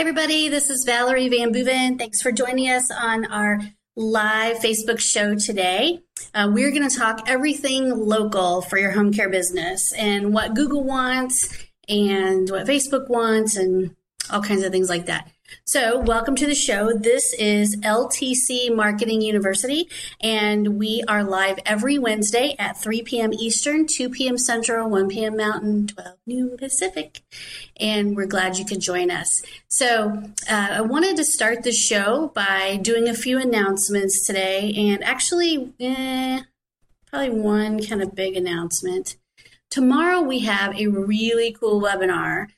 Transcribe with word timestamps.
Hi, 0.00 0.02
everybody. 0.02 0.48
This 0.48 0.70
is 0.70 0.84
Valerie 0.86 1.28
VanBooven. 1.28 1.98
Thanks 1.98 2.22
for 2.22 2.32
joining 2.32 2.70
us 2.70 2.90
on 2.90 3.26
our 3.26 3.60
live 3.96 4.56
Facebook 4.56 4.98
show 4.98 5.34
today. 5.34 6.00
Uh, 6.32 6.50
we're 6.50 6.70
going 6.70 6.88
to 6.88 6.96
talk 6.96 7.28
everything 7.28 7.90
local 7.90 8.62
for 8.62 8.78
your 8.78 8.92
home 8.92 9.12
care 9.12 9.28
business 9.28 9.92
and 9.92 10.32
what 10.32 10.54
Google 10.54 10.84
wants 10.84 11.54
and 11.86 12.48
what 12.48 12.66
Facebook 12.66 13.10
wants 13.10 13.58
and 13.58 13.94
all 14.30 14.40
kinds 14.40 14.62
of 14.62 14.72
things 14.72 14.88
like 14.88 15.04
that. 15.04 15.30
So, 15.64 16.00
welcome 16.00 16.36
to 16.36 16.46
the 16.46 16.54
show. 16.54 16.92
This 16.92 17.32
is 17.34 17.76
LTC 17.76 18.74
Marketing 18.74 19.20
University, 19.20 19.88
and 20.20 20.78
we 20.78 21.02
are 21.08 21.24
live 21.24 21.58
every 21.66 21.98
Wednesday 21.98 22.54
at 22.58 22.80
3 22.80 23.02
p.m. 23.02 23.32
Eastern, 23.32 23.86
2 23.86 24.10
p.m. 24.10 24.38
Central, 24.38 24.88
1 24.88 25.08
p.m. 25.08 25.36
Mountain, 25.36 25.88
12 25.88 26.16
New 26.26 26.56
Pacific. 26.58 27.22
And 27.78 28.16
we're 28.16 28.26
glad 28.26 28.58
you 28.58 28.64
could 28.64 28.80
join 28.80 29.10
us. 29.10 29.42
So, 29.68 30.22
uh, 30.50 30.68
I 30.70 30.80
wanted 30.82 31.16
to 31.16 31.24
start 31.24 31.62
the 31.62 31.72
show 31.72 32.28
by 32.34 32.78
doing 32.82 33.08
a 33.08 33.14
few 33.14 33.38
announcements 33.38 34.26
today, 34.26 34.72
and 34.76 35.02
actually, 35.04 35.72
eh, 35.80 36.42
probably 37.06 37.30
one 37.30 37.84
kind 37.84 38.02
of 38.02 38.14
big 38.14 38.36
announcement. 38.36 39.16
Tomorrow, 39.70 40.20
we 40.20 40.40
have 40.40 40.76
a 40.78 40.88
really 40.88 41.52
cool 41.52 41.80
webinar 41.80 42.48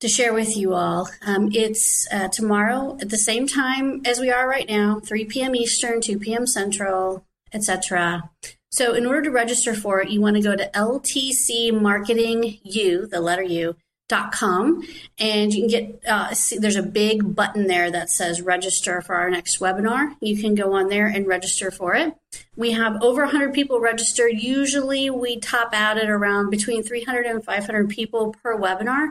to 0.00 0.08
share 0.08 0.34
with 0.34 0.56
you 0.56 0.74
all. 0.74 1.08
Um, 1.24 1.48
it's 1.52 2.06
uh, 2.12 2.28
tomorrow 2.28 2.96
at 3.00 3.10
the 3.10 3.18
same 3.18 3.46
time 3.46 4.02
as 4.04 4.20
we 4.20 4.30
are 4.30 4.48
right 4.48 4.68
now, 4.68 5.00
3 5.00 5.24
p.m. 5.26 5.54
Eastern, 5.54 6.00
2 6.00 6.18
p.m. 6.18 6.46
Central, 6.46 7.24
etc. 7.52 8.30
So, 8.70 8.94
in 8.94 9.06
order 9.06 9.22
to 9.22 9.30
register 9.30 9.74
for 9.74 10.02
it, 10.02 10.10
you 10.10 10.20
want 10.20 10.36
to 10.36 10.42
go 10.42 10.54
to 10.54 10.70
LTC 10.74 11.80
Marketing 11.80 12.58
U, 12.62 13.06
the 13.06 13.20
letter 13.20 13.42
U, 13.42 13.76
dot 14.08 14.30
com 14.30 14.82
and 15.18 15.52
you 15.52 15.62
can 15.62 15.68
get 15.68 16.00
uh, 16.08 16.32
see, 16.32 16.58
there's 16.58 16.76
a 16.76 16.82
big 16.82 17.34
button 17.34 17.66
there 17.66 17.90
that 17.90 18.08
says 18.08 18.40
register 18.40 19.00
for 19.00 19.16
our 19.16 19.28
next 19.30 19.58
webinar. 19.58 20.14
You 20.20 20.40
can 20.40 20.54
go 20.54 20.74
on 20.74 20.88
there 20.88 21.06
and 21.06 21.26
register 21.26 21.70
for 21.70 21.94
it. 21.94 22.14
We 22.54 22.72
have 22.72 23.02
over 23.02 23.22
100 23.22 23.52
people 23.52 23.80
registered. 23.80 24.32
Usually 24.34 25.10
we 25.10 25.40
top 25.40 25.70
out 25.72 25.98
at 25.98 26.08
around 26.08 26.50
between 26.50 26.82
300 26.82 27.26
and 27.26 27.44
500 27.44 27.88
people 27.88 28.34
per 28.42 28.56
webinar. 28.56 29.08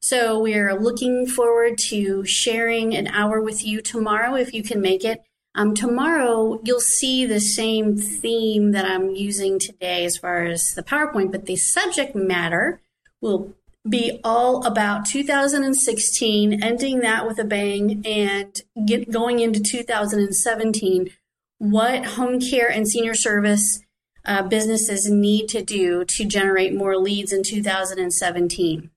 So 0.00 0.38
we 0.38 0.54
are 0.54 0.78
looking 0.78 1.26
forward 1.26 1.78
to 1.88 2.24
sharing 2.24 2.94
an 2.94 3.08
hour 3.08 3.40
with 3.40 3.64
you 3.64 3.80
tomorrow 3.82 4.36
if 4.36 4.52
you 4.52 4.62
can 4.62 4.80
make 4.80 5.04
it. 5.04 5.22
Um, 5.56 5.74
tomorrow 5.74 6.60
you'll 6.64 6.80
see 6.80 7.24
the 7.24 7.40
same 7.40 7.96
theme 7.96 8.72
that 8.72 8.84
i'm 8.84 9.14
using 9.14 9.58
today 9.58 10.04
as 10.04 10.18
far 10.18 10.44
as 10.44 10.72
the 10.76 10.82
powerpoint 10.82 11.32
but 11.32 11.46
the 11.46 11.56
subject 11.56 12.14
matter 12.14 12.82
will 13.22 13.54
be 13.88 14.20
all 14.24 14.64
about 14.66 15.06
2016, 15.06 16.62
ending 16.62 17.00
that 17.00 17.26
with 17.26 17.38
a 17.38 17.44
bang, 17.44 18.02
and 18.04 18.60
get 18.86 19.10
going 19.10 19.40
into 19.40 19.60
2017. 19.60 21.10
What 21.58 22.04
home 22.04 22.40
care 22.40 22.70
and 22.70 22.88
senior 22.88 23.14
service 23.14 23.80
uh, 24.24 24.42
businesses 24.42 25.08
need 25.08 25.48
to 25.48 25.62
do 25.62 26.04
to 26.04 26.24
generate 26.24 26.74
more 26.74 26.96
leads 26.96 27.32
in 27.32 27.42
2017. 27.42 28.90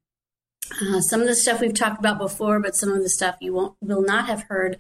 Uh, 0.82 1.02
some 1.02 1.22
of 1.22 1.28
the 1.28 1.36
stuff 1.36 1.62
we've 1.62 1.74
talked 1.74 2.00
about 2.00 2.18
before, 2.18 2.60
but 2.60 2.76
some 2.76 2.92
of 2.92 3.02
the 3.02 3.10
stuff 3.10 3.36
you 3.40 3.54
won't, 3.54 3.76
will 3.82 4.02
not 4.02 4.28
have 4.28 4.44
heard 4.44 4.80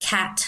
cat, 0.00 0.40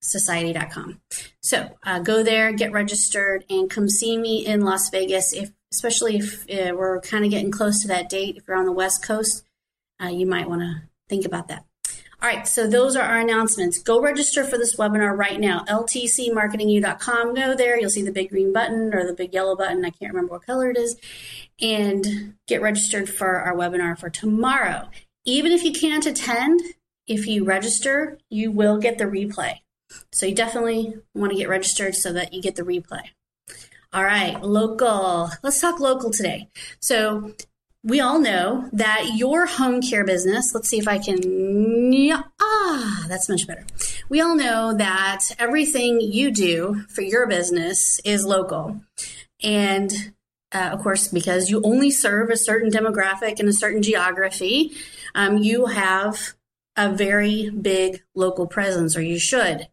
society.com. 0.00 1.02
So 1.42 1.76
uh, 1.84 1.98
go 2.00 2.22
there, 2.22 2.52
get 2.52 2.72
registered, 2.72 3.44
and 3.50 3.68
come 3.68 3.90
see 3.90 4.16
me 4.16 4.46
in 4.46 4.62
Las 4.62 4.88
Vegas. 4.90 5.34
If 5.34 5.50
especially 5.72 6.16
if 6.16 6.44
uh, 6.50 6.74
we're 6.74 7.00
kind 7.00 7.24
of 7.24 7.30
getting 7.30 7.50
close 7.50 7.82
to 7.82 7.88
that 7.88 8.08
date, 8.08 8.36
if 8.36 8.48
you're 8.48 8.56
on 8.56 8.64
the 8.64 8.72
West 8.72 9.04
Coast, 9.04 9.44
uh, 10.02 10.08
you 10.08 10.26
might 10.26 10.48
want 10.48 10.62
to 10.62 10.82
think 11.08 11.26
about 11.26 11.48
that. 11.48 11.66
All 12.22 12.28
right, 12.28 12.46
so 12.46 12.66
those 12.66 12.96
are 12.96 13.02
our 13.02 13.20
announcements. 13.20 13.82
Go 13.82 13.98
register 13.98 14.44
for 14.44 14.58
this 14.58 14.76
webinar 14.76 15.16
right 15.16 15.40
now. 15.40 15.64
LTCmarketingu.com. 15.64 17.34
Go 17.34 17.54
there. 17.54 17.80
You'll 17.80 17.88
see 17.88 18.02
the 18.02 18.12
big 18.12 18.28
green 18.28 18.52
button 18.52 18.92
or 18.92 19.06
the 19.06 19.14
big 19.14 19.32
yellow 19.32 19.56
button. 19.56 19.86
I 19.86 19.90
can't 19.90 20.12
remember 20.12 20.32
what 20.32 20.44
color 20.44 20.70
it 20.70 20.76
is. 20.76 20.96
And 21.62 22.34
get 22.46 22.60
registered 22.60 23.08
for 23.08 23.36
our 23.40 23.54
webinar 23.54 23.98
for 23.98 24.10
tomorrow. 24.10 24.90
Even 25.24 25.50
if 25.50 25.64
you 25.64 25.72
can't 25.72 26.04
attend, 26.04 26.60
if 27.06 27.26
you 27.26 27.44
register, 27.44 28.18
you 28.28 28.50
will 28.50 28.76
get 28.76 28.98
the 28.98 29.04
replay. 29.04 29.60
So 30.12 30.26
you 30.26 30.34
definitely 30.34 30.96
want 31.14 31.32
to 31.32 31.38
get 31.38 31.48
registered 31.48 31.94
so 31.94 32.12
that 32.12 32.34
you 32.34 32.42
get 32.42 32.56
the 32.56 32.64
replay. 32.64 33.02
All 33.94 34.04
right, 34.04 34.40
local. 34.42 35.30
Let's 35.42 35.60
talk 35.60 35.80
local 35.80 36.10
today. 36.10 36.48
So 36.80 37.32
we 37.82 38.00
all 38.00 38.20
know 38.20 38.68
that 38.72 39.12
your 39.14 39.46
home 39.46 39.80
care 39.80 40.04
business, 40.04 40.52
let's 40.54 40.68
see 40.68 40.78
if 40.78 40.86
I 40.86 40.98
can, 40.98 41.92
yeah, 41.92 42.22
ah, 42.40 43.06
that's 43.08 43.28
much 43.28 43.46
better. 43.46 43.64
We 44.08 44.20
all 44.20 44.36
know 44.36 44.74
that 44.76 45.20
everything 45.38 46.00
you 46.00 46.30
do 46.30 46.82
for 46.90 47.00
your 47.00 47.26
business 47.26 48.00
is 48.04 48.24
local. 48.24 48.80
And 49.42 50.12
uh, 50.52 50.70
of 50.72 50.82
course, 50.82 51.08
because 51.08 51.48
you 51.48 51.62
only 51.62 51.90
serve 51.90 52.28
a 52.28 52.36
certain 52.36 52.70
demographic 52.70 53.38
and 53.38 53.48
a 53.48 53.52
certain 53.52 53.82
geography, 53.82 54.72
um, 55.14 55.38
you 55.38 55.66
have 55.66 56.34
a 56.76 56.92
very 56.92 57.50
big 57.50 58.02
local 58.14 58.46
presence, 58.46 58.96
or 58.96 59.02
you 59.02 59.18
should. 59.18 59.68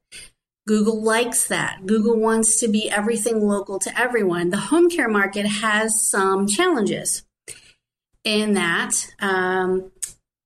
Google 0.68 1.02
likes 1.02 1.48
that. 1.48 1.86
Google 1.86 2.20
wants 2.20 2.60
to 2.60 2.68
be 2.68 2.90
everything 2.90 3.42
local 3.42 3.80
to 3.80 4.00
everyone. 4.00 4.50
The 4.50 4.58
home 4.58 4.90
care 4.90 5.08
market 5.08 5.46
has 5.46 6.08
some 6.10 6.48
challenges 6.48 7.24
in 8.28 8.56
that 8.56 8.92
um, 9.22 9.90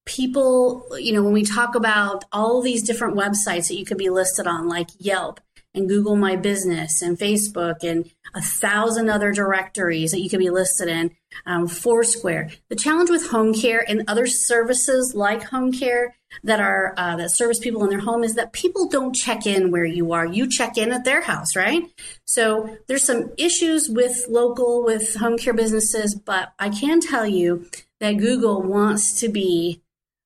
people, 0.05 0.85
you 0.99 1.11
know, 1.11 1.23
when 1.23 1.33
we 1.33 1.43
talk 1.43 1.73
about 1.73 2.23
all 2.31 2.61
these 2.61 2.83
different 2.83 3.17
websites 3.17 3.67
that 3.67 3.75
you 3.75 3.85
could 3.85 3.97
be 3.97 4.11
listed 4.11 4.45
on, 4.45 4.67
like 4.67 4.87
Yelp 4.99 5.39
and 5.73 5.89
Google 5.89 6.15
My 6.15 6.35
Business 6.35 7.01
and 7.01 7.17
Facebook 7.17 7.83
and 7.83 8.07
a 8.35 8.41
thousand 8.41 9.09
other 9.09 9.31
directories 9.31 10.11
that 10.11 10.19
you 10.19 10.29
could 10.29 10.37
be 10.37 10.51
listed 10.51 10.89
in, 10.89 11.11
um, 11.47 11.67
Foursquare. 11.67 12.51
The 12.69 12.75
challenge 12.75 13.09
with 13.09 13.31
home 13.31 13.51
care 13.51 13.83
and 13.89 14.03
other 14.07 14.27
services 14.27 15.15
like 15.15 15.43
home 15.43 15.71
care 15.71 16.13
that 16.43 16.59
are 16.59 16.93
uh, 16.97 17.15
that 17.17 17.31
service 17.31 17.59
people 17.59 17.83
in 17.83 17.89
their 17.89 17.99
home 17.99 18.23
is 18.23 18.35
that 18.35 18.53
people 18.53 18.87
don't 18.87 19.15
check 19.15 19.45
in 19.45 19.71
where 19.71 19.85
you 19.85 20.13
are. 20.13 20.25
You 20.25 20.49
check 20.49 20.77
in 20.77 20.91
at 20.91 21.03
their 21.03 21.21
house, 21.21 21.55
right? 21.55 21.83
So 22.25 22.77
there's 22.87 23.05
some 23.05 23.31
issues 23.37 23.89
with 23.89 24.25
local 24.29 24.83
with 24.83 25.15
home 25.15 25.37
care 25.37 25.53
businesses, 25.53 26.15
but 26.15 26.53
I 26.57 26.69
can 26.69 26.99
tell 26.99 27.25
you 27.25 27.67
that 27.99 28.17
Google 28.17 28.61
wants 28.61 29.19
to 29.19 29.29
be 29.29 29.81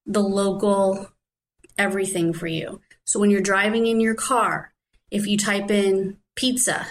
the 0.05 0.21
local 0.21 1.09
everything 1.77 2.33
for 2.33 2.47
you. 2.47 2.81
So 3.03 3.19
when 3.19 3.29
you're 3.29 3.41
driving 3.41 3.85
in 3.85 3.99
your 3.99 4.15
car, 4.15 4.73
if 5.11 5.27
you 5.27 5.37
type 5.37 5.69
in 5.69 6.17
pizza, 6.35 6.87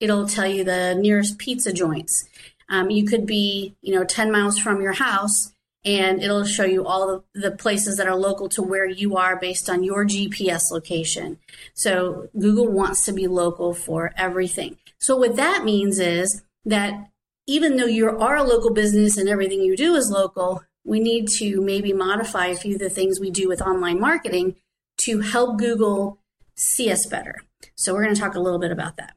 it'll 0.00 0.26
tell 0.26 0.46
you 0.46 0.64
the 0.64 0.94
nearest 0.94 1.38
pizza 1.38 1.72
joints. 1.72 2.28
Um, 2.68 2.90
you 2.90 3.06
could 3.06 3.26
be, 3.26 3.76
you 3.80 3.94
know, 3.94 4.04
10 4.04 4.30
miles 4.30 4.58
from 4.58 4.82
your 4.82 4.92
house 4.92 5.52
and 5.84 6.22
it'll 6.22 6.44
show 6.44 6.64
you 6.64 6.84
all 6.84 7.24
the, 7.34 7.50
places 7.52 7.96
that 7.96 8.06
are 8.06 8.16
local 8.16 8.48
to 8.50 8.62
where 8.62 8.86
you 8.86 9.16
are 9.16 9.38
based 9.38 9.70
on 9.70 9.82
your 9.82 10.04
GPS 10.04 10.70
location. 10.70 11.38
So 11.74 12.28
Google 12.38 12.68
wants 12.68 13.04
to 13.06 13.12
be 13.12 13.26
local 13.26 13.74
for 13.74 14.12
everything. 14.16 14.76
So 14.98 15.16
what 15.16 15.36
that 15.36 15.64
means 15.64 15.98
is 15.98 16.42
that 16.64 17.08
even 17.46 17.76
though 17.76 17.86
you 17.86 18.08
are 18.08 18.36
a 18.36 18.42
local 18.42 18.72
business 18.72 19.16
and 19.16 19.28
everything 19.28 19.62
you 19.62 19.76
do 19.76 19.94
is 19.94 20.10
local, 20.10 20.62
we 20.84 21.00
need 21.00 21.28
to 21.38 21.60
maybe 21.60 21.92
modify 21.92 22.46
a 22.46 22.56
few 22.56 22.74
of 22.74 22.80
the 22.80 22.90
things 22.90 23.20
we 23.20 23.30
do 23.30 23.48
with 23.48 23.62
online 23.62 24.00
marketing 24.00 24.56
to 24.98 25.20
help 25.20 25.58
Google 25.58 26.18
see 26.54 26.90
us 26.90 27.06
better. 27.06 27.36
So 27.76 27.94
we're 27.94 28.02
going 28.02 28.14
to 28.14 28.20
talk 28.20 28.34
a 28.34 28.40
little 28.40 28.58
bit 28.58 28.72
about 28.72 28.96
that. 28.96 29.14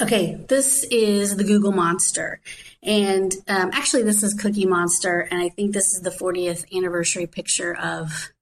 Okay, 0.00 0.44
this 0.48 0.84
is 0.90 1.36
the 1.36 1.44
Google 1.44 1.72
Monster. 1.72 2.40
And 2.86 3.34
um, 3.48 3.70
actually, 3.72 4.04
this 4.04 4.22
is 4.22 4.32
Cookie 4.32 4.64
Monster. 4.64 5.20
And 5.30 5.40
I 5.42 5.48
think 5.48 5.72
this 5.72 5.92
is 5.92 6.02
the 6.02 6.10
40th 6.10 6.72
anniversary 6.74 7.26
picture 7.26 7.76
of, 7.76 8.32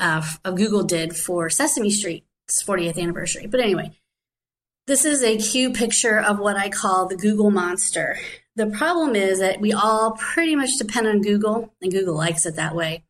uh, 0.00 0.22
of 0.44 0.56
Google 0.56 0.82
did 0.82 1.16
for 1.16 1.48
Sesame 1.48 1.90
Street's 1.90 2.62
40th 2.64 3.00
anniversary. 3.00 3.46
But 3.46 3.60
anyway, 3.60 3.92
this 4.88 5.04
is 5.04 5.22
a 5.22 5.38
cute 5.38 5.74
picture 5.74 6.18
of 6.18 6.40
what 6.40 6.56
I 6.56 6.70
call 6.70 7.06
the 7.06 7.16
Google 7.16 7.52
Monster. 7.52 8.18
The 8.56 8.66
problem 8.66 9.14
is 9.14 9.38
that 9.38 9.60
we 9.60 9.72
all 9.72 10.12
pretty 10.12 10.56
much 10.56 10.70
depend 10.78 11.06
on 11.06 11.22
Google, 11.22 11.72
and 11.80 11.92
Google 11.92 12.16
likes 12.16 12.44
it 12.46 12.56
that 12.56 12.74
way. 12.74 13.04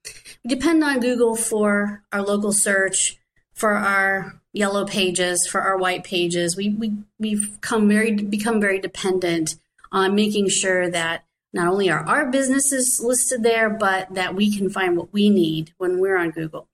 We 0.44 0.54
depend 0.54 0.84
on 0.84 1.00
Google 1.00 1.34
for 1.34 2.02
our 2.12 2.20
local 2.20 2.52
search, 2.52 3.16
for 3.54 3.70
our 3.72 4.38
yellow 4.52 4.84
pages, 4.84 5.46
for 5.46 5.62
our 5.62 5.78
white 5.78 6.04
pages. 6.04 6.56
We, 6.56 6.70
we, 6.70 6.92
we've 7.18 7.56
come 7.62 7.88
very, 7.88 8.12
become 8.12 8.60
very 8.60 8.78
dependent 8.78 9.56
on 9.92 10.14
making 10.14 10.48
sure 10.48 10.90
that 10.90 11.24
not 11.52 11.68
only 11.68 11.90
are 11.90 12.00
our 12.00 12.30
businesses 12.30 13.00
listed 13.02 13.42
there, 13.42 13.70
but 13.70 14.14
that 14.14 14.34
we 14.34 14.54
can 14.54 14.68
find 14.70 14.96
what 14.96 15.12
we 15.12 15.30
need 15.30 15.72
when 15.78 15.98
we're 15.98 16.16
on 16.16 16.30
Google. 16.30 16.68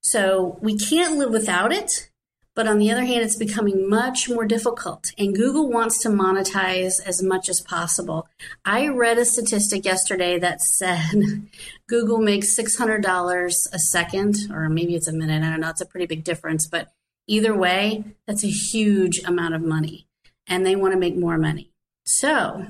So 0.00 0.58
we 0.60 0.76
can't 0.76 1.16
live 1.16 1.30
without 1.30 1.72
it. 1.72 2.10
But 2.58 2.66
on 2.66 2.78
the 2.78 2.90
other 2.90 3.04
hand, 3.04 3.22
it's 3.22 3.36
becoming 3.36 3.88
much 3.88 4.28
more 4.28 4.44
difficult, 4.44 5.12
and 5.16 5.32
Google 5.32 5.70
wants 5.70 6.02
to 6.02 6.08
monetize 6.08 6.94
as 7.06 7.22
much 7.22 7.48
as 7.48 7.60
possible. 7.60 8.26
I 8.64 8.88
read 8.88 9.16
a 9.16 9.24
statistic 9.24 9.84
yesterday 9.84 10.40
that 10.40 10.60
said 10.78 11.46
Google 11.86 12.18
makes 12.18 12.58
$600 12.58 13.46
a 13.72 13.78
second, 13.78 14.48
or 14.50 14.68
maybe 14.68 14.96
it's 14.96 15.06
a 15.06 15.12
minute. 15.12 15.44
I 15.44 15.50
don't 15.50 15.60
know. 15.60 15.70
It's 15.70 15.80
a 15.80 15.86
pretty 15.86 16.06
big 16.06 16.24
difference. 16.24 16.66
But 16.66 16.88
either 17.28 17.56
way, 17.56 18.02
that's 18.26 18.42
a 18.42 18.50
huge 18.50 19.22
amount 19.22 19.54
of 19.54 19.62
money, 19.62 20.08
and 20.48 20.66
they 20.66 20.74
want 20.74 20.94
to 20.94 20.98
make 20.98 21.16
more 21.16 21.38
money. 21.38 21.70
So, 22.08 22.68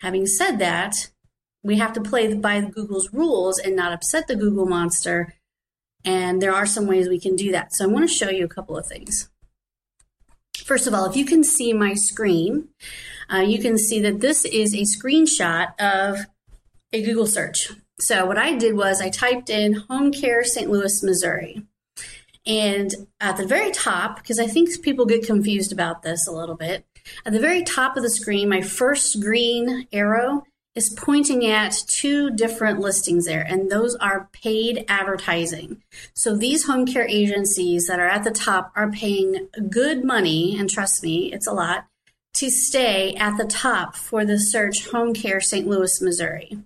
having 0.00 0.26
said 0.26 0.58
that, 0.58 1.10
we 1.62 1.78
have 1.78 1.92
to 1.94 2.00
play 2.00 2.32
by 2.34 2.60
Google's 2.60 3.12
rules 3.12 3.58
and 3.58 3.74
not 3.74 3.92
upset 3.92 4.28
the 4.28 4.36
Google 4.36 4.66
monster 4.66 5.34
and 6.06 6.40
there 6.40 6.54
are 6.54 6.66
some 6.66 6.86
ways 6.86 7.08
we 7.08 7.18
can 7.18 7.34
do 7.34 7.50
that. 7.50 7.74
So 7.74 7.84
I 7.84 7.88
want 7.88 8.08
to 8.08 8.14
show 8.14 8.30
you 8.30 8.44
a 8.44 8.48
couple 8.48 8.78
of 8.78 8.86
things. 8.86 9.28
First 10.64 10.86
of 10.86 10.94
all, 10.94 11.10
if 11.10 11.16
you 11.16 11.24
can 11.24 11.42
see 11.42 11.72
my 11.72 11.94
screen, 11.94 12.68
uh, 13.32 13.38
you 13.38 13.58
can 13.58 13.76
see 13.76 14.00
that 14.00 14.20
this 14.20 14.44
is 14.44 14.72
a 14.72 14.82
screenshot 14.82 15.78
of 15.80 16.26
a 16.92 17.02
Google 17.02 17.26
search. 17.26 17.72
So 18.00 18.24
what 18.24 18.38
I 18.38 18.54
did 18.54 18.76
was 18.76 19.00
I 19.00 19.10
typed 19.10 19.50
in 19.50 19.74
home 19.74 20.12
care 20.12 20.44
St. 20.44 20.70
Louis, 20.70 21.02
Missouri. 21.02 21.66
And 22.46 22.94
at 23.20 23.36
the 23.36 23.46
very 23.46 23.72
top, 23.72 24.16
because 24.16 24.38
I 24.38 24.46
think 24.46 24.80
people 24.82 25.06
get 25.06 25.26
confused 25.26 25.72
about 25.72 26.02
this 26.02 26.28
a 26.28 26.32
little 26.32 26.54
bit, 26.54 26.86
at 27.24 27.32
the 27.32 27.40
very 27.40 27.62
top 27.62 27.96
of 27.96 28.02
the 28.02 28.10
screen, 28.10 28.48
my 28.48 28.62
first 28.62 29.20
green 29.20 29.86
arrow 29.92 30.44
is 30.76 30.90
pointing 30.90 31.46
at 31.46 31.74
two 31.88 32.30
different 32.30 32.78
listings 32.78 33.24
there, 33.24 33.40
and 33.40 33.70
those 33.70 33.96
are 33.96 34.28
paid 34.32 34.84
advertising. 34.88 35.82
So 36.14 36.36
these 36.36 36.66
home 36.66 36.84
care 36.84 37.08
agencies 37.08 37.86
that 37.86 37.98
are 37.98 38.08
at 38.08 38.24
the 38.24 38.30
top 38.30 38.72
are 38.76 38.90
paying 38.90 39.48
good 39.70 40.04
money, 40.04 40.56
and 40.58 40.68
trust 40.68 41.02
me, 41.02 41.32
it's 41.32 41.46
a 41.46 41.52
lot, 41.52 41.86
to 42.34 42.50
stay 42.50 43.14
at 43.14 43.38
the 43.38 43.46
top 43.46 43.96
for 43.96 44.26
the 44.26 44.38
search 44.38 44.88
Home 44.90 45.14
Care 45.14 45.40
St. 45.40 45.66
Louis, 45.66 46.02
Missouri. 46.02 46.58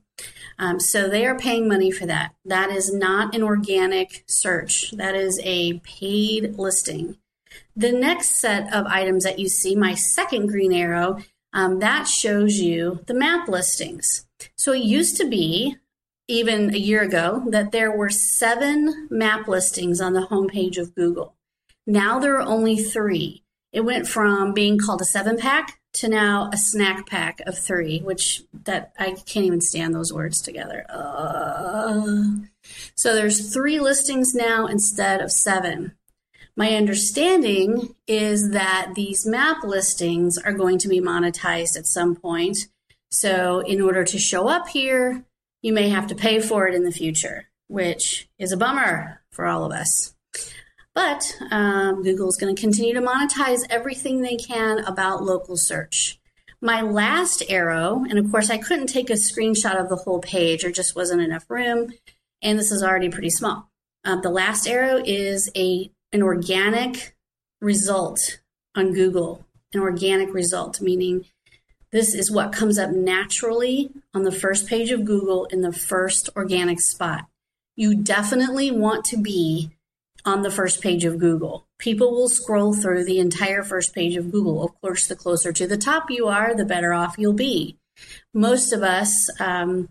Um, 0.58 0.80
so 0.80 1.08
they 1.08 1.24
are 1.24 1.38
paying 1.38 1.68
money 1.68 1.92
for 1.92 2.04
that. 2.06 2.34
That 2.44 2.70
is 2.70 2.92
not 2.92 3.34
an 3.34 3.42
organic 3.44 4.24
search, 4.26 4.90
that 4.96 5.14
is 5.14 5.40
a 5.44 5.78
paid 5.78 6.58
listing. 6.58 7.16
The 7.76 7.92
next 7.92 8.40
set 8.40 8.72
of 8.72 8.86
items 8.86 9.24
that 9.24 9.38
you 9.38 9.48
see, 9.48 9.74
my 9.74 9.94
second 9.94 10.48
green 10.48 10.72
arrow, 10.72 11.18
um, 11.52 11.80
that 11.80 12.06
shows 12.06 12.58
you 12.58 13.00
the 13.06 13.14
map 13.14 13.48
listings. 13.48 14.26
So 14.56 14.72
it 14.72 14.82
used 14.82 15.16
to 15.16 15.28
be, 15.28 15.76
even 16.28 16.74
a 16.74 16.78
year 16.78 17.02
ago, 17.02 17.44
that 17.48 17.72
there 17.72 17.90
were 17.90 18.10
seven 18.10 19.08
map 19.10 19.48
listings 19.48 20.00
on 20.00 20.12
the 20.12 20.26
homepage 20.26 20.78
of 20.78 20.94
Google. 20.94 21.34
Now 21.86 22.18
there 22.18 22.36
are 22.36 22.42
only 22.42 22.76
three. 22.76 23.42
It 23.72 23.80
went 23.80 24.06
from 24.06 24.52
being 24.52 24.78
called 24.78 25.00
a 25.00 25.04
seven 25.04 25.36
pack 25.36 25.80
to 25.94 26.08
now 26.08 26.50
a 26.52 26.56
snack 26.56 27.06
pack 27.06 27.40
of 27.46 27.58
three, 27.58 28.00
which 28.00 28.42
that 28.64 28.92
I 28.98 29.12
can't 29.26 29.46
even 29.46 29.60
stand 29.60 29.94
those 29.94 30.12
words 30.12 30.40
together. 30.40 30.86
Uh, 30.88 32.22
so 32.94 33.14
there's 33.14 33.52
three 33.52 33.80
listings 33.80 34.34
now 34.34 34.66
instead 34.66 35.20
of 35.20 35.32
seven. 35.32 35.92
My 36.56 36.74
understanding 36.74 37.94
is 38.06 38.50
that 38.50 38.92
these 38.94 39.26
map 39.26 39.62
listings 39.64 40.36
are 40.38 40.52
going 40.52 40.78
to 40.78 40.88
be 40.88 41.00
monetized 41.00 41.76
at 41.76 41.86
some 41.86 42.16
point. 42.16 42.68
So, 43.10 43.60
in 43.60 43.80
order 43.80 44.04
to 44.04 44.18
show 44.18 44.48
up 44.48 44.68
here, 44.68 45.24
you 45.62 45.72
may 45.72 45.88
have 45.88 46.06
to 46.08 46.14
pay 46.14 46.40
for 46.40 46.68
it 46.68 46.74
in 46.74 46.84
the 46.84 46.92
future, 46.92 47.46
which 47.68 48.28
is 48.38 48.52
a 48.52 48.56
bummer 48.56 49.22
for 49.30 49.46
all 49.46 49.64
of 49.64 49.72
us. 49.72 50.14
But 50.94 51.36
um, 51.50 52.02
Google 52.02 52.28
is 52.28 52.36
going 52.36 52.54
to 52.54 52.60
continue 52.60 52.94
to 52.94 53.00
monetize 53.00 53.60
everything 53.70 54.20
they 54.20 54.36
can 54.36 54.80
about 54.80 55.22
local 55.22 55.56
search. 55.56 56.18
My 56.60 56.82
last 56.82 57.42
arrow, 57.48 58.04
and 58.08 58.18
of 58.18 58.30
course, 58.30 58.50
I 58.50 58.58
couldn't 58.58 58.88
take 58.88 59.08
a 59.08 59.14
screenshot 59.14 59.80
of 59.80 59.88
the 59.88 59.96
whole 59.96 60.20
page, 60.20 60.62
there 60.62 60.70
just 60.70 60.94
wasn't 60.94 61.22
enough 61.22 61.48
room, 61.48 61.92
and 62.42 62.58
this 62.58 62.70
is 62.70 62.82
already 62.82 63.08
pretty 63.08 63.30
small. 63.30 63.70
Uh, 64.04 64.20
the 64.20 64.30
last 64.30 64.66
arrow 64.66 65.02
is 65.04 65.50
a 65.56 65.90
an 66.12 66.22
organic 66.22 67.14
result 67.60 68.40
on 68.74 68.92
Google, 68.92 69.44
an 69.72 69.80
organic 69.80 70.32
result, 70.32 70.80
meaning 70.80 71.24
this 71.92 72.14
is 72.14 72.30
what 72.30 72.52
comes 72.52 72.78
up 72.78 72.90
naturally 72.90 73.90
on 74.14 74.22
the 74.22 74.32
first 74.32 74.66
page 74.68 74.90
of 74.90 75.04
Google 75.04 75.46
in 75.46 75.60
the 75.60 75.72
first 75.72 76.30
organic 76.36 76.80
spot. 76.80 77.26
You 77.76 77.94
definitely 77.94 78.70
want 78.70 79.04
to 79.06 79.16
be 79.16 79.70
on 80.24 80.42
the 80.42 80.50
first 80.50 80.82
page 80.82 81.04
of 81.04 81.18
Google. 81.18 81.66
People 81.78 82.12
will 82.12 82.28
scroll 82.28 82.74
through 82.74 83.04
the 83.04 83.18
entire 83.18 83.62
first 83.62 83.94
page 83.94 84.16
of 84.16 84.30
Google. 84.30 84.62
Of 84.62 84.80
course, 84.80 85.06
the 85.06 85.16
closer 85.16 85.52
to 85.52 85.66
the 85.66 85.78
top 85.78 86.10
you 86.10 86.28
are, 86.28 86.54
the 86.54 86.64
better 86.64 86.92
off 86.92 87.16
you'll 87.18 87.32
be. 87.32 87.78
Most 88.34 88.72
of 88.72 88.82
us 88.82 89.28
um, 89.40 89.88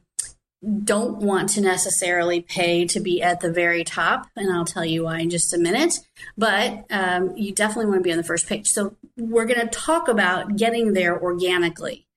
don't 0.83 1.19
want 1.19 1.49
to 1.49 1.61
necessarily 1.61 2.41
pay 2.41 2.85
to 2.87 2.99
be 2.99 3.21
at 3.21 3.39
the 3.39 3.51
very 3.51 3.83
top, 3.83 4.27
and 4.35 4.51
I'll 4.51 4.65
tell 4.65 4.83
you 4.83 5.05
why 5.05 5.19
in 5.19 5.29
just 5.29 5.53
a 5.53 5.57
minute. 5.57 5.99
But 6.37 6.85
um, 6.89 7.35
you 7.37 7.53
definitely 7.53 7.85
want 7.85 7.99
to 7.99 8.03
be 8.03 8.11
on 8.11 8.17
the 8.17 8.23
first 8.23 8.47
page. 8.47 8.67
So 8.67 8.95
we're 9.17 9.45
going 9.45 9.61
to 9.61 9.67
talk 9.67 10.07
about 10.07 10.57
getting 10.57 10.93
there 10.93 11.19
organically 11.21 12.07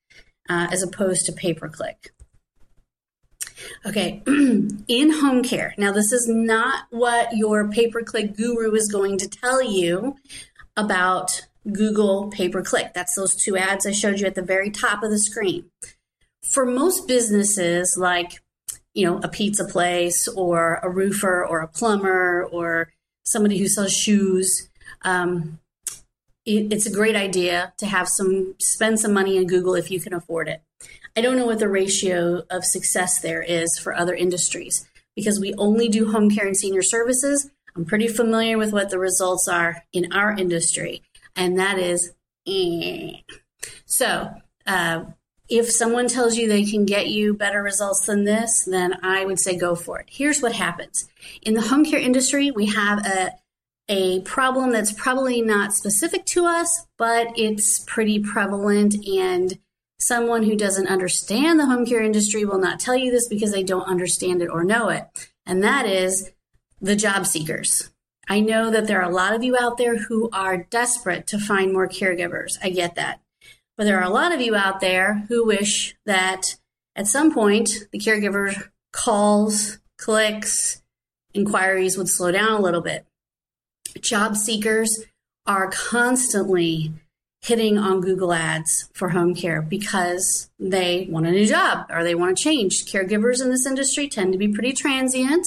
uh, 0.48 0.68
as 0.72 0.82
opposed 0.82 1.26
to 1.26 1.32
pay 1.32 1.54
per 1.54 1.68
click. 1.68 2.10
Okay, 3.86 4.22
in 4.26 5.12
home 5.12 5.44
care. 5.44 5.72
Now, 5.78 5.92
this 5.92 6.10
is 6.12 6.26
not 6.28 6.86
what 6.90 7.36
your 7.36 7.68
pay 7.68 7.88
per 7.88 8.02
click 8.02 8.36
guru 8.36 8.74
is 8.74 8.90
going 8.90 9.18
to 9.18 9.28
tell 9.28 9.62
you 9.62 10.16
about 10.76 11.42
Google 11.72 12.28
pay 12.28 12.48
per 12.48 12.62
click. 12.62 12.92
That's 12.92 13.14
those 13.14 13.36
two 13.36 13.56
ads 13.56 13.86
I 13.86 13.92
showed 13.92 14.18
you 14.18 14.26
at 14.26 14.34
the 14.34 14.42
very 14.42 14.70
top 14.70 15.04
of 15.04 15.10
the 15.10 15.18
screen 15.18 15.70
for 16.42 16.66
most 16.66 17.06
businesses 17.06 17.96
like 17.98 18.40
you 18.94 19.06
know 19.06 19.18
a 19.22 19.28
pizza 19.28 19.64
place 19.64 20.28
or 20.28 20.80
a 20.82 20.90
roofer 20.90 21.44
or 21.46 21.60
a 21.60 21.68
plumber 21.68 22.48
or 22.52 22.92
somebody 23.24 23.58
who 23.58 23.68
sells 23.68 23.92
shoes 23.92 24.68
um, 25.02 25.58
it, 26.44 26.72
it's 26.72 26.86
a 26.86 26.92
great 26.92 27.16
idea 27.16 27.72
to 27.78 27.86
have 27.86 28.08
some 28.08 28.54
spend 28.60 28.98
some 28.98 29.12
money 29.12 29.36
in 29.36 29.46
google 29.46 29.74
if 29.74 29.90
you 29.90 30.00
can 30.00 30.12
afford 30.12 30.48
it 30.48 30.62
i 31.16 31.20
don't 31.20 31.36
know 31.36 31.46
what 31.46 31.58
the 31.58 31.68
ratio 31.68 32.42
of 32.50 32.64
success 32.64 33.20
there 33.20 33.42
is 33.42 33.78
for 33.78 33.94
other 33.94 34.14
industries 34.14 34.88
because 35.14 35.38
we 35.38 35.54
only 35.54 35.88
do 35.88 36.10
home 36.10 36.28
care 36.28 36.46
and 36.46 36.56
senior 36.56 36.82
services 36.82 37.50
i'm 37.76 37.84
pretty 37.84 38.08
familiar 38.08 38.58
with 38.58 38.72
what 38.72 38.90
the 38.90 38.98
results 38.98 39.48
are 39.48 39.84
in 39.92 40.12
our 40.12 40.32
industry 40.32 41.02
and 41.36 41.58
that 41.58 41.78
is 41.78 42.12
eh. 42.46 43.12
so 43.86 44.28
uh, 44.66 45.04
if 45.48 45.70
someone 45.70 46.08
tells 46.08 46.36
you 46.36 46.48
they 46.48 46.64
can 46.64 46.84
get 46.84 47.08
you 47.08 47.34
better 47.34 47.62
results 47.62 48.06
than 48.06 48.24
this, 48.24 48.64
then 48.64 48.96
I 49.02 49.24
would 49.24 49.40
say 49.40 49.56
go 49.56 49.74
for 49.74 50.00
it. 50.00 50.06
Here's 50.10 50.40
what 50.40 50.52
happens 50.52 51.08
in 51.42 51.54
the 51.54 51.62
home 51.62 51.84
care 51.84 52.00
industry, 52.00 52.50
we 52.50 52.66
have 52.66 53.06
a 53.06 53.32
a 53.88 54.20
problem 54.20 54.70
that's 54.70 54.92
probably 54.92 55.42
not 55.42 55.74
specific 55.74 56.24
to 56.24 56.46
us, 56.46 56.86
but 56.96 57.28
it's 57.36 57.80
pretty 57.80 58.20
prevalent. 58.20 58.94
And 59.06 59.58
someone 59.98 60.44
who 60.44 60.56
doesn't 60.56 60.88
understand 60.88 61.58
the 61.58 61.66
home 61.66 61.84
care 61.84 62.02
industry 62.02 62.44
will 62.44 62.58
not 62.58 62.80
tell 62.80 62.96
you 62.96 63.10
this 63.10 63.28
because 63.28 63.52
they 63.52 63.62
don't 63.62 63.88
understand 63.88 64.40
it 64.40 64.48
or 64.48 64.64
know 64.64 64.88
it. 64.88 65.04
And 65.44 65.62
that 65.62 65.86
is 65.86 66.30
the 66.80 66.96
job 66.96 67.26
seekers. 67.26 67.90
I 68.28 68.40
know 68.40 68.70
that 68.70 68.86
there 68.86 69.00
are 69.02 69.10
a 69.10 69.14
lot 69.14 69.34
of 69.34 69.42
you 69.42 69.56
out 69.58 69.76
there 69.76 69.96
who 69.96 70.30
are 70.32 70.56
desperate 70.56 71.26
to 71.28 71.38
find 71.38 71.72
more 71.72 71.88
caregivers. 71.88 72.56
I 72.62 72.70
get 72.70 72.94
that. 72.94 73.20
But 73.76 73.84
there 73.84 73.98
are 73.98 74.04
a 74.04 74.10
lot 74.10 74.32
of 74.32 74.40
you 74.40 74.54
out 74.54 74.80
there 74.80 75.24
who 75.28 75.46
wish 75.46 75.94
that 76.04 76.42
at 76.94 77.06
some 77.06 77.32
point 77.32 77.70
the 77.90 77.98
caregiver 77.98 78.68
calls, 78.92 79.78
clicks, 79.98 80.82
inquiries 81.34 81.96
would 81.96 82.08
slow 82.08 82.30
down 82.30 82.52
a 82.52 82.60
little 82.60 82.82
bit. 82.82 83.06
Job 84.00 84.36
seekers 84.36 85.04
are 85.46 85.68
constantly 85.70 86.92
hitting 87.40 87.76
on 87.76 88.00
Google 88.00 88.32
Ads 88.32 88.88
for 88.94 89.08
home 89.08 89.34
care 89.34 89.60
because 89.60 90.50
they 90.60 91.08
want 91.10 91.26
a 91.26 91.32
new 91.32 91.46
job 91.46 91.86
or 91.90 92.04
they 92.04 92.14
want 92.14 92.36
to 92.36 92.42
change. 92.42 92.84
Caregivers 92.84 93.42
in 93.42 93.50
this 93.50 93.66
industry 93.66 94.08
tend 94.08 94.32
to 94.32 94.38
be 94.38 94.48
pretty 94.48 94.72
transient. 94.72 95.46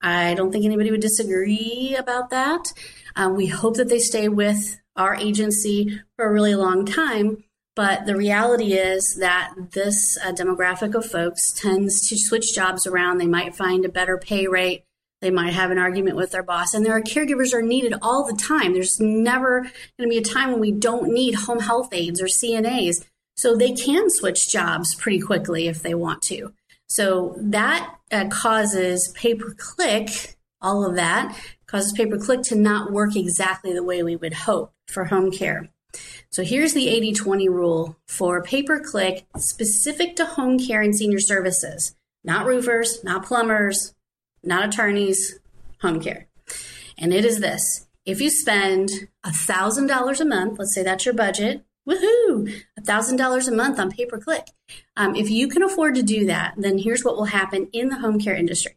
I 0.00 0.34
don't 0.34 0.52
think 0.52 0.64
anybody 0.64 0.90
would 0.90 1.00
disagree 1.00 1.96
about 1.98 2.30
that. 2.30 2.72
Um, 3.16 3.34
we 3.34 3.46
hope 3.46 3.76
that 3.76 3.88
they 3.88 3.98
stay 3.98 4.28
with 4.28 4.78
our 4.94 5.14
agency 5.16 6.00
for 6.14 6.26
a 6.26 6.32
really 6.32 6.54
long 6.54 6.84
time. 6.84 7.42
But 7.76 8.06
the 8.06 8.16
reality 8.16 8.72
is 8.72 9.16
that 9.20 9.52
this 9.72 10.18
uh, 10.24 10.32
demographic 10.32 10.94
of 10.94 11.04
folks 11.04 11.52
tends 11.52 12.08
to 12.08 12.16
switch 12.18 12.54
jobs 12.54 12.86
around. 12.86 13.18
They 13.18 13.26
might 13.26 13.54
find 13.54 13.84
a 13.84 13.90
better 13.90 14.16
pay 14.16 14.46
rate 14.46 14.84
They 15.20 15.30
might 15.30 15.52
have 15.52 15.70
an 15.70 15.78
argument 15.78 16.16
with 16.16 16.30
their 16.30 16.42
boss, 16.42 16.74
and 16.74 16.84
there 16.84 16.96
are 16.96 17.02
caregivers 17.02 17.52
are 17.52 17.62
needed 17.62 17.94
all 18.00 18.26
the 18.26 18.36
time. 18.36 18.72
There's 18.72 18.98
never 18.98 19.60
going 19.60 19.72
to 20.00 20.08
be 20.08 20.18
a 20.18 20.22
time 20.22 20.50
when 20.50 20.60
we 20.60 20.72
don't 20.72 21.12
need 21.12 21.34
home 21.34 21.60
health 21.60 21.90
aides 21.92 22.20
or 22.20 22.26
CNAs. 22.26 23.04
So 23.36 23.54
they 23.54 23.72
can 23.72 24.08
switch 24.08 24.50
jobs 24.50 24.94
pretty 24.94 25.20
quickly 25.20 25.68
if 25.68 25.82
they 25.82 25.94
want 25.94 26.22
to. 26.22 26.54
So 26.88 27.36
that 27.38 27.94
uh, 28.10 28.28
causes 28.28 29.12
pay 29.14 29.34
per 29.34 29.54
click, 29.54 30.36
all 30.62 30.84
of 30.88 30.96
that 30.96 31.38
causes 31.66 31.92
pay 31.92 32.06
per 32.06 32.18
click 32.18 32.42
to 32.44 32.54
not 32.54 32.92
work 32.92 33.16
exactly 33.16 33.72
the 33.74 33.82
way 33.82 34.02
we 34.02 34.16
would 34.16 34.32
hope 34.32 34.72
for 34.86 35.06
home 35.06 35.30
care. 35.30 35.68
So 36.30 36.42
here's 36.42 36.74
the 36.74 36.88
80 36.88 37.12
20 37.12 37.48
rule 37.48 37.96
for 38.06 38.42
pay 38.42 38.62
per 38.62 38.80
click 38.80 39.26
specific 39.36 40.16
to 40.16 40.24
home 40.24 40.58
care 40.58 40.82
and 40.82 40.94
senior 40.94 41.20
services, 41.20 41.94
not 42.24 42.46
roofers, 42.46 43.02
not 43.04 43.24
plumbers, 43.24 43.94
not 44.42 44.68
attorneys, 44.68 45.38
home 45.80 46.00
care. 46.00 46.28
And 46.98 47.12
it 47.12 47.24
is 47.24 47.40
this 47.40 47.86
if 48.04 48.20
you 48.20 48.30
spend 48.30 49.08
$1,000 49.24 50.20
a 50.20 50.24
month, 50.24 50.58
let's 50.58 50.74
say 50.74 50.82
that's 50.82 51.04
your 51.04 51.14
budget, 51.14 51.64
woohoo, 51.88 52.62
$1,000 52.80 53.48
a 53.48 53.50
month 53.50 53.78
on 53.80 53.90
pay 53.90 54.06
per 54.06 54.18
click. 54.18 54.46
Um, 54.96 55.16
if 55.16 55.28
you 55.28 55.48
can 55.48 55.62
afford 55.62 55.96
to 55.96 56.02
do 56.02 56.24
that, 56.26 56.54
then 56.56 56.78
here's 56.78 57.04
what 57.04 57.16
will 57.16 57.26
happen 57.26 57.68
in 57.72 57.88
the 57.88 57.98
home 57.98 58.20
care 58.20 58.36
industry 58.36 58.76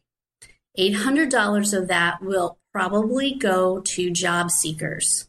$800 0.78 1.78
of 1.78 1.88
that 1.88 2.22
will 2.22 2.58
probably 2.72 3.34
go 3.34 3.82
to 3.82 4.12
job 4.12 4.52
seekers, 4.52 5.29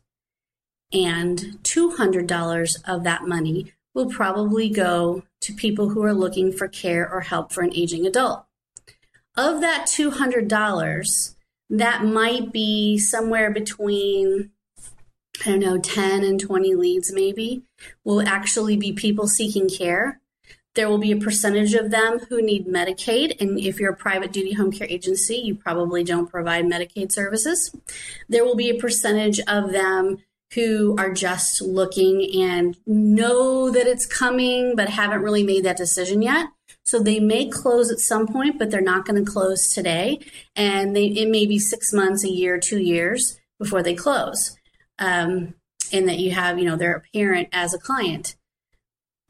and 0.92 1.58
$200 1.62 2.76
of 2.86 3.04
that 3.04 3.26
money 3.26 3.72
will 3.94 4.10
probably 4.10 4.68
go 4.68 5.22
to 5.40 5.52
people 5.52 5.90
who 5.90 6.02
are 6.02 6.14
looking 6.14 6.52
for 6.52 6.68
care 6.68 7.10
or 7.10 7.20
help 7.20 7.52
for 7.52 7.62
an 7.62 7.74
aging 7.74 8.06
adult 8.06 8.44
of 9.36 9.60
that 9.60 9.86
$200, 9.86 11.34
that 11.70 12.04
might 12.04 12.52
be 12.52 12.98
somewhere 12.98 13.50
between, 13.50 14.50
I 15.44 15.50
don't 15.50 15.60
know, 15.60 15.78
10 15.78 16.24
and 16.24 16.40
20 16.40 16.74
leads, 16.74 17.12
maybe, 17.12 17.62
will 18.04 18.26
actually 18.26 18.76
be 18.76 18.92
people 18.92 19.26
seeking 19.26 19.68
care. 19.68 20.20
There 20.74 20.88
will 20.88 20.98
be 20.98 21.12
a 21.12 21.16
percentage 21.16 21.74
of 21.74 21.90
them 21.90 22.20
who 22.28 22.42
need 22.42 22.66
Medicaid. 22.66 23.40
And 23.40 23.58
if 23.58 23.80
you're 23.80 23.92
a 23.92 23.96
private 23.96 24.32
duty 24.32 24.52
home 24.52 24.70
care 24.70 24.86
agency, 24.88 25.36
you 25.36 25.54
probably 25.54 26.04
don't 26.04 26.30
provide 26.30 26.64
Medicaid 26.64 27.10
services. 27.10 27.74
There 28.28 28.44
will 28.44 28.56
be 28.56 28.70
a 28.70 28.80
percentage 28.80 29.40
of 29.48 29.72
them 29.72 30.18
who 30.54 30.96
are 30.98 31.12
just 31.12 31.62
looking 31.62 32.28
and 32.42 32.76
know 32.86 33.70
that 33.70 33.86
it's 33.86 34.06
coming, 34.06 34.74
but 34.74 34.88
haven't 34.88 35.22
really 35.22 35.44
made 35.44 35.64
that 35.64 35.76
decision 35.76 36.22
yet. 36.22 36.46
So 36.84 36.98
they 36.98 37.20
may 37.20 37.48
close 37.48 37.90
at 37.90 38.00
some 38.00 38.26
point, 38.26 38.58
but 38.58 38.70
they're 38.70 38.80
not 38.80 39.04
going 39.04 39.24
to 39.24 39.30
close 39.30 39.72
today. 39.72 40.18
And 40.56 40.96
they, 40.96 41.06
it 41.06 41.28
may 41.28 41.46
be 41.46 41.58
six 41.58 41.92
months, 41.92 42.24
a 42.24 42.28
year, 42.28 42.58
two 42.58 42.80
years 42.80 43.38
before 43.58 43.82
they 43.82 43.94
close. 43.94 44.56
Um, 44.98 45.54
and 45.92 46.08
that 46.08 46.18
you 46.18 46.32
have, 46.32 46.58
you 46.58 46.64
know, 46.64 46.76
their 46.76 47.04
parent 47.14 47.48
as 47.52 47.74
a 47.74 47.78
client. 47.78 48.36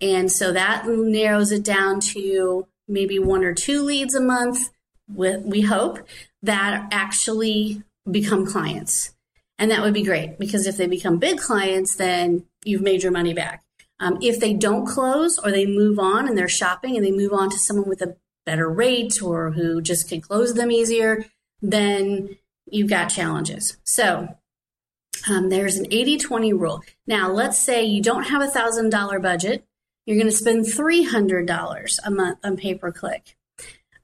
And 0.00 0.33
so 0.33 0.53
that 0.53 0.87
narrows 0.87 1.53
it 1.53 1.62
down 1.62 2.00
to 2.12 2.67
maybe 2.89 3.19
one 3.19 3.45
or 3.45 3.55
two 3.55 3.83
leads 3.83 4.15
a 4.15 4.21
month, 4.21 4.71
with, 5.12 5.43
we 5.45 5.62
hope, 5.62 5.99
that 6.43 6.89
actually 6.93 7.83
become 8.11 8.47
clients. 8.47 9.15
And 9.61 9.71
that 9.71 9.83
would 9.83 9.93
be 9.93 10.02
great 10.02 10.38
because 10.38 10.67
if 10.67 10.79
they 10.79 10.87
become 10.87 11.19
big 11.19 11.38
clients, 11.38 11.95
then 11.97 12.47
you've 12.64 12.81
made 12.81 13.02
your 13.02 13.12
money 13.12 13.35
back. 13.35 13.62
Um, 14.00 14.17
if 14.23 14.40
they 14.40 14.55
don't 14.55 14.87
close 14.87 15.38
or 15.38 15.50
they 15.50 15.67
move 15.67 15.99
on 15.99 16.26
and 16.26 16.37
they're 16.37 16.49
shopping 16.49 16.97
and 16.97 17.05
they 17.05 17.12
move 17.12 17.35
on 17.35 17.50
to 17.50 17.59
someone 17.59 17.87
with 17.87 18.00
a 18.00 18.17
better 18.47 18.71
rate 18.71 19.23
or 19.23 19.50
who 19.50 19.83
just 19.83 20.09
can 20.09 20.23
close 20.23 20.55
them 20.55 20.73
easier, 20.73 21.26
then 21.61 22.38
you've 22.64 22.88
got 22.88 23.11
challenges. 23.11 23.76
So 23.85 24.35
um, 25.29 25.50
there's 25.50 25.76
an 25.76 25.87
80 25.90 26.17
20 26.17 26.55
rule. 26.55 26.81
Now, 27.07 27.31
let's 27.31 27.59
say 27.59 27.85
you 27.85 28.02
don't 28.02 28.25
have 28.25 28.40
a 28.40 28.50
$1,000 28.50 29.23
budget, 29.23 29.67
you're 30.07 30.17
going 30.17 30.31
to 30.31 30.37
spend 30.37 30.64
$300 30.64 31.99
a 32.02 32.11
month 32.11 32.38
on 32.43 32.57
pay 32.57 32.75
per 32.76 32.90
click. 32.90 33.37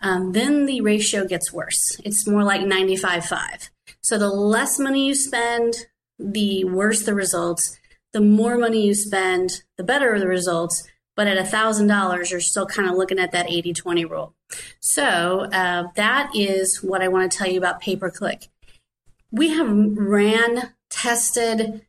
Um, 0.03 0.33
then 0.33 0.67
the 0.67 0.83
ratio 0.83 1.27
gets 1.27 1.51
worse. 1.51 1.99
It's 2.05 2.27
more 2.27 2.45
like 2.45 2.61
95 2.61 3.25
5. 3.25 3.71
So 4.07 4.19
the 4.19 4.29
less 4.29 4.79
money 4.79 5.09
you 5.09 5.17
spend, 5.17 5.87
the 6.17 6.65
worse 6.65 7.03
the 7.03 7.13
results 7.13 7.77
the 8.13 8.21
more 8.23 8.57
money 8.57 8.87
you 8.87 8.95
spend, 8.95 9.63
the 9.77 9.85
better 9.85 10.19
the 10.19 10.29
results. 10.29 10.89
But 11.17 11.27
at 11.27 11.45
$1,000, 11.45 12.31
you're 12.31 12.41
still 12.41 12.65
kind 12.65 12.89
of 12.89 12.97
looking 12.97 13.19
at 13.19 13.33
that 13.33 13.51
80 13.51 13.75
20 13.75 14.05
rule. 14.07 14.35
So 14.81 15.49
uh, 15.53 15.89
that 15.97 16.31
is 16.35 16.83
what 16.83 17.03
I 17.03 17.09
want 17.09 17.31
to 17.31 17.37
tell 17.37 17.47
you 17.47 17.59
about 17.59 17.81
pay 17.81 17.97
per 17.97 18.11
click. 18.11 18.49
We 19.31 19.51
have 19.51 19.69
ran, 19.71 20.73
tested, 20.89 21.85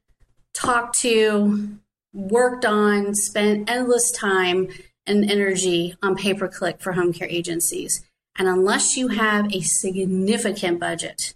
talked 0.53 0.99
to, 0.99 1.77
worked 2.11 2.65
on, 2.65 3.13
spent 3.13 3.69
endless 3.69 4.11
time 4.11 4.67
and 5.05 5.31
energy 5.31 5.95
on 6.01 6.17
pay 6.17 6.33
per 6.33 6.49
click 6.49 6.81
for 6.81 6.93
home 6.93 7.13
care 7.13 7.29
agencies. 7.29 8.03
And 8.37 8.49
unless 8.49 8.97
you 8.97 9.09
have 9.09 9.53
a 9.53 9.61
significant 9.61 10.81
budget, 10.81 11.35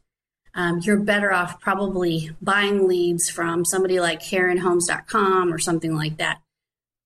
um, 0.54 0.80
you're 0.84 0.98
better 0.98 1.32
off 1.32 1.60
probably 1.60 2.32
buying 2.42 2.88
leads 2.88 3.30
from 3.30 3.66
somebody 3.66 4.00
like 4.00 4.22
CareInHomes.com 4.22 5.54
or 5.54 5.60
something 5.60 5.96
like 5.96 6.18
that 6.18 6.42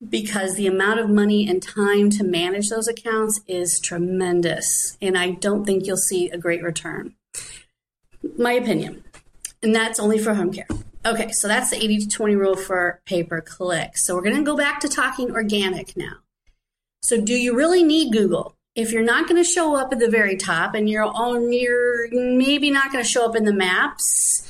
because 0.07 0.55
the 0.55 0.67
amount 0.67 0.99
of 0.99 1.09
money 1.09 1.47
and 1.47 1.61
time 1.61 2.09
to 2.11 2.23
manage 2.23 2.69
those 2.69 2.87
accounts 2.87 3.39
is 3.47 3.79
tremendous. 3.79 4.97
And 5.01 5.17
I 5.17 5.31
don't 5.31 5.65
think 5.65 5.85
you'll 5.85 5.97
see 5.97 6.29
a 6.29 6.37
great 6.37 6.63
return. 6.63 7.15
My 8.37 8.53
opinion. 8.53 9.03
And 9.63 9.75
that's 9.75 9.99
only 9.99 10.19
for 10.19 10.33
home 10.33 10.51
care. 10.51 10.67
Okay, 11.05 11.31
so 11.31 11.47
that's 11.47 11.69
the 11.69 11.77
80 11.77 11.99
to 11.99 12.07
20 12.07 12.35
rule 12.35 12.55
for 12.55 13.01
pay 13.05 13.23
per 13.23 13.41
click. 13.41 13.97
So 13.97 14.15
we're 14.15 14.23
going 14.23 14.37
to 14.37 14.43
go 14.43 14.57
back 14.57 14.79
to 14.81 14.89
talking 14.89 15.31
organic 15.31 15.95
now. 15.95 16.17
So, 17.01 17.21
do 17.21 17.33
you 17.33 17.55
really 17.55 17.83
need 17.83 18.11
Google? 18.11 18.54
If 18.75 18.91
you're 18.91 19.03
not 19.03 19.27
going 19.27 19.41
to 19.41 19.50
show 19.50 19.75
up 19.75 19.94
at 19.94 20.00
the 20.00 20.10
very 20.10 20.36
top 20.36 20.75
and 20.75 20.89
you're 20.89 21.03
on 21.03 21.51
you're 21.51 22.10
maybe 22.12 22.70
not 22.70 22.91
going 22.91 23.03
to 23.03 23.10
show 23.10 23.25
up 23.25 23.36
in 23.36 23.46
the 23.46 23.53
maps 23.53 24.46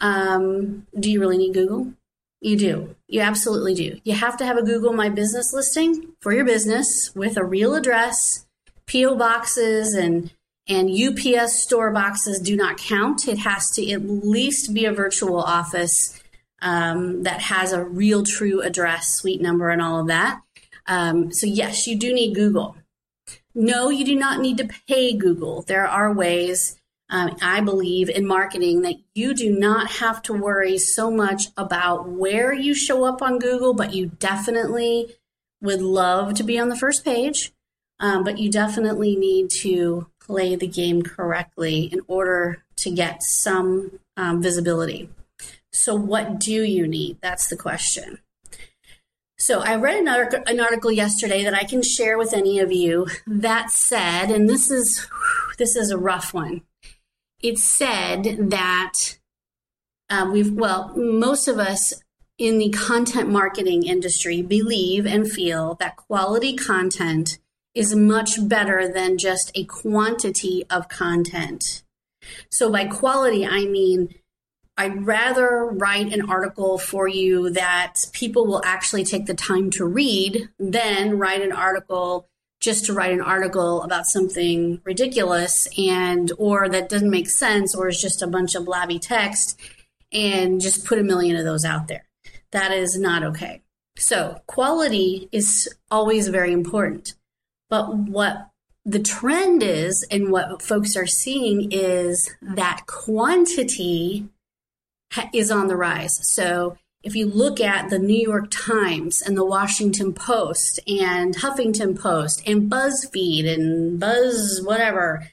um, 0.00 0.86
do 0.98 1.10
you 1.10 1.20
really 1.20 1.38
need 1.38 1.54
google? 1.54 1.92
You 2.40 2.56
do. 2.56 2.94
You 3.08 3.20
absolutely 3.20 3.74
do. 3.74 4.00
You 4.04 4.14
have 4.14 4.36
to 4.36 4.46
have 4.46 4.56
a 4.56 4.62
google 4.62 4.92
my 4.92 5.08
business 5.08 5.52
listing 5.52 6.12
for 6.20 6.32
your 6.32 6.44
business 6.44 7.10
with 7.14 7.36
a 7.36 7.44
real 7.44 7.74
address. 7.74 8.46
Po 8.86 9.16
boxes 9.16 9.94
and 9.94 10.32
and 10.68 10.90
ups 10.90 11.62
store 11.62 11.90
boxes 11.90 12.38
do 12.38 12.56
not 12.56 12.78
count. 12.78 13.26
It 13.26 13.38
has 13.38 13.70
to 13.72 13.90
at 13.90 14.02
least 14.04 14.72
be 14.72 14.84
a 14.84 14.92
virtual 14.92 15.40
office 15.40 16.22
um, 16.60 17.22
that 17.24 17.40
has 17.40 17.72
a 17.72 17.82
real 17.82 18.22
true 18.22 18.60
address 18.60 19.14
suite 19.14 19.40
number 19.40 19.70
and 19.70 19.82
all 19.82 20.00
of 20.00 20.06
that. 20.08 20.40
Um, 20.86 21.32
so 21.32 21.46
yes 21.46 21.86
you 21.86 21.98
do 21.98 22.14
need 22.14 22.34
google 22.34 22.74
no, 23.58 23.90
you 23.90 24.04
do 24.04 24.14
not 24.14 24.40
need 24.40 24.58
to 24.58 24.70
pay 24.86 25.16
Google. 25.16 25.62
There 25.62 25.86
are 25.86 26.12
ways, 26.12 26.76
um, 27.10 27.36
I 27.42 27.60
believe, 27.60 28.08
in 28.08 28.24
marketing 28.24 28.82
that 28.82 28.94
you 29.16 29.34
do 29.34 29.50
not 29.50 29.90
have 29.90 30.22
to 30.22 30.32
worry 30.32 30.78
so 30.78 31.10
much 31.10 31.48
about 31.56 32.08
where 32.08 32.52
you 32.52 32.72
show 32.72 33.04
up 33.04 33.20
on 33.20 33.40
Google, 33.40 33.74
but 33.74 33.92
you 33.92 34.06
definitely 34.06 35.16
would 35.60 35.82
love 35.82 36.34
to 36.34 36.44
be 36.44 36.56
on 36.56 36.68
the 36.68 36.76
first 36.76 37.04
page. 37.04 37.52
Um, 37.98 38.22
but 38.22 38.38
you 38.38 38.48
definitely 38.48 39.16
need 39.16 39.50
to 39.62 40.06
play 40.20 40.54
the 40.54 40.68
game 40.68 41.02
correctly 41.02 41.86
in 41.86 42.00
order 42.06 42.62
to 42.76 42.92
get 42.92 43.24
some 43.24 43.98
um, 44.16 44.40
visibility. 44.40 45.10
So, 45.72 45.96
what 45.96 46.38
do 46.38 46.62
you 46.62 46.86
need? 46.86 47.18
That's 47.20 47.48
the 47.48 47.56
question. 47.56 48.20
So 49.40 49.60
I 49.60 49.76
read 49.76 49.98
an 49.98 50.08
article, 50.08 50.42
an 50.46 50.58
article 50.58 50.90
yesterday 50.90 51.44
that 51.44 51.54
I 51.54 51.62
can 51.62 51.82
share 51.82 52.18
with 52.18 52.34
any 52.34 52.58
of 52.58 52.72
you. 52.72 53.06
That 53.26 53.70
said, 53.70 54.30
and 54.30 54.48
this 54.48 54.70
is 54.70 55.06
this 55.58 55.76
is 55.76 55.90
a 55.90 55.98
rough 55.98 56.34
one. 56.34 56.62
It 57.40 57.58
said 57.58 58.50
that 58.50 58.94
uh, 60.10 60.28
we've 60.32 60.52
well, 60.52 60.92
most 60.96 61.46
of 61.46 61.58
us 61.58 61.94
in 62.36 62.58
the 62.58 62.70
content 62.70 63.28
marketing 63.28 63.84
industry 63.84 64.42
believe 64.42 65.06
and 65.06 65.30
feel 65.30 65.74
that 65.74 65.96
quality 65.96 66.56
content 66.56 67.38
is 67.74 67.94
much 67.94 68.48
better 68.48 68.92
than 68.92 69.18
just 69.18 69.52
a 69.54 69.64
quantity 69.64 70.64
of 70.68 70.88
content. 70.88 71.84
So 72.50 72.70
by 72.70 72.86
quality, 72.86 73.46
I 73.46 73.66
mean 73.66 74.14
I'd 74.78 75.04
rather 75.04 75.66
write 75.66 76.12
an 76.12 76.30
article 76.30 76.78
for 76.78 77.08
you 77.08 77.50
that 77.50 77.94
people 78.12 78.46
will 78.46 78.62
actually 78.64 79.04
take 79.04 79.26
the 79.26 79.34
time 79.34 79.70
to 79.72 79.84
read 79.84 80.48
than 80.60 81.18
write 81.18 81.42
an 81.42 81.50
article 81.50 82.28
just 82.60 82.84
to 82.84 82.92
write 82.92 83.12
an 83.12 83.20
article 83.20 83.82
about 83.82 84.06
something 84.06 84.80
ridiculous 84.84 85.66
and 85.76 86.30
or 86.38 86.68
that 86.68 86.88
doesn't 86.88 87.10
make 87.10 87.28
sense 87.28 87.74
or 87.74 87.88
is 87.88 88.00
just 88.00 88.22
a 88.22 88.28
bunch 88.28 88.54
of 88.54 88.64
blabby 88.64 89.00
text 89.00 89.60
and 90.12 90.60
just 90.60 90.84
put 90.84 90.98
a 90.98 91.04
million 91.04 91.34
of 91.34 91.44
those 91.44 91.64
out 91.64 91.88
there. 91.88 92.06
That 92.52 92.72
is 92.72 92.96
not 92.96 93.24
okay. 93.24 93.62
So, 93.98 94.40
quality 94.46 95.28
is 95.32 95.68
always 95.90 96.28
very 96.28 96.52
important. 96.52 97.14
But 97.68 97.96
what 97.96 98.48
the 98.84 99.00
trend 99.00 99.62
is, 99.62 100.06
and 100.10 100.30
what 100.30 100.62
folks 100.62 100.96
are 100.96 101.06
seeing 101.06 101.72
is 101.72 102.32
that 102.40 102.84
quantity 102.86 104.28
is 105.32 105.50
on 105.50 105.68
the 105.68 105.76
rise. 105.76 106.18
So 106.34 106.76
if 107.02 107.14
you 107.14 107.26
look 107.26 107.60
at 107.60 107.90
the 107.90 107.98
New 107.98 108.20
York 108.20 108.50
Times 108.50 109.22
and 109.22 109.36
the 109.36 109.44
Washington 109.44 110.12
Post 110.12 110.80
and 110.86 111.36
Huffington 111.36 111.98
Post 111.98 112.42
and 112.46 112.70
BuzzFeed 112.70 113.48
and 113.48 114.00
Buzz 114.00 114.60
whatever, 114.64 115.28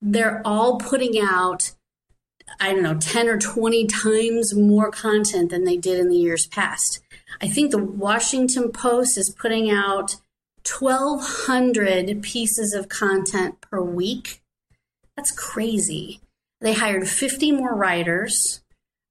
they're 0.00 0.40
all 0.44 0.78
putting 0.78 1.18
out, 1.20 1.72
I 2.60 2.72
don't 2.72 2.84
know, 2.84 2.98
10 2.98 3.28
or 3.28 3.38
20 3.38 3.86
times 3.86 4.54
more 4.54 4.90
content 4.90 5.50
than 5.50 5.64
they 5.64 5.76
did 5.76 5.98
in 5.98 6.08
the 6.08 6.16
years 6.16 6.46
past. 6.46 7.00
I 7.40 7.48
think 7.48 7.72
the 7.72 7.82
Washington 7.82 8.70
Post 8.70 9.18
is 9.18 9.30
putting 9.30 9.70
out 9.70 10.16
1,200 10.68 12.22
pieces 12.22 12.74
of 12.74 12.88
content 12.88 13.60
per 13.60 13.80
week. 13.80 14.40
That's 15.16 15.32
crazy. 15.32 16.20
They 16.60 16.74
hired 16.74 17.08
50 17.08 17.52
more 17.52 17.74
writers. 17.74 18.62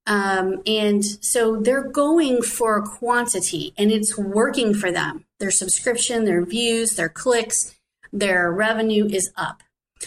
Um, 0.08 0.62
and 0.66 1.04
so 1.04 1.60
they're 1.60 1.90
going 1.90 2.40
for 2.40 2.80
quantity 2.80 3.74
and 3.76 3.92
it's 3.92 4.16
working 4.16 4.72
for 4.72 4.90
them. 4.90 5.26
Their 5.38 5.50
subscription, 5.50 6.24
their 6.24 6.44
views, 6.44 6.96
their 6.96 7.10
clicks, 7.10 7.74
their 8.10 8.50
revenue 8.50 9.06
is 9.06 9.30
up. 9.36 9.62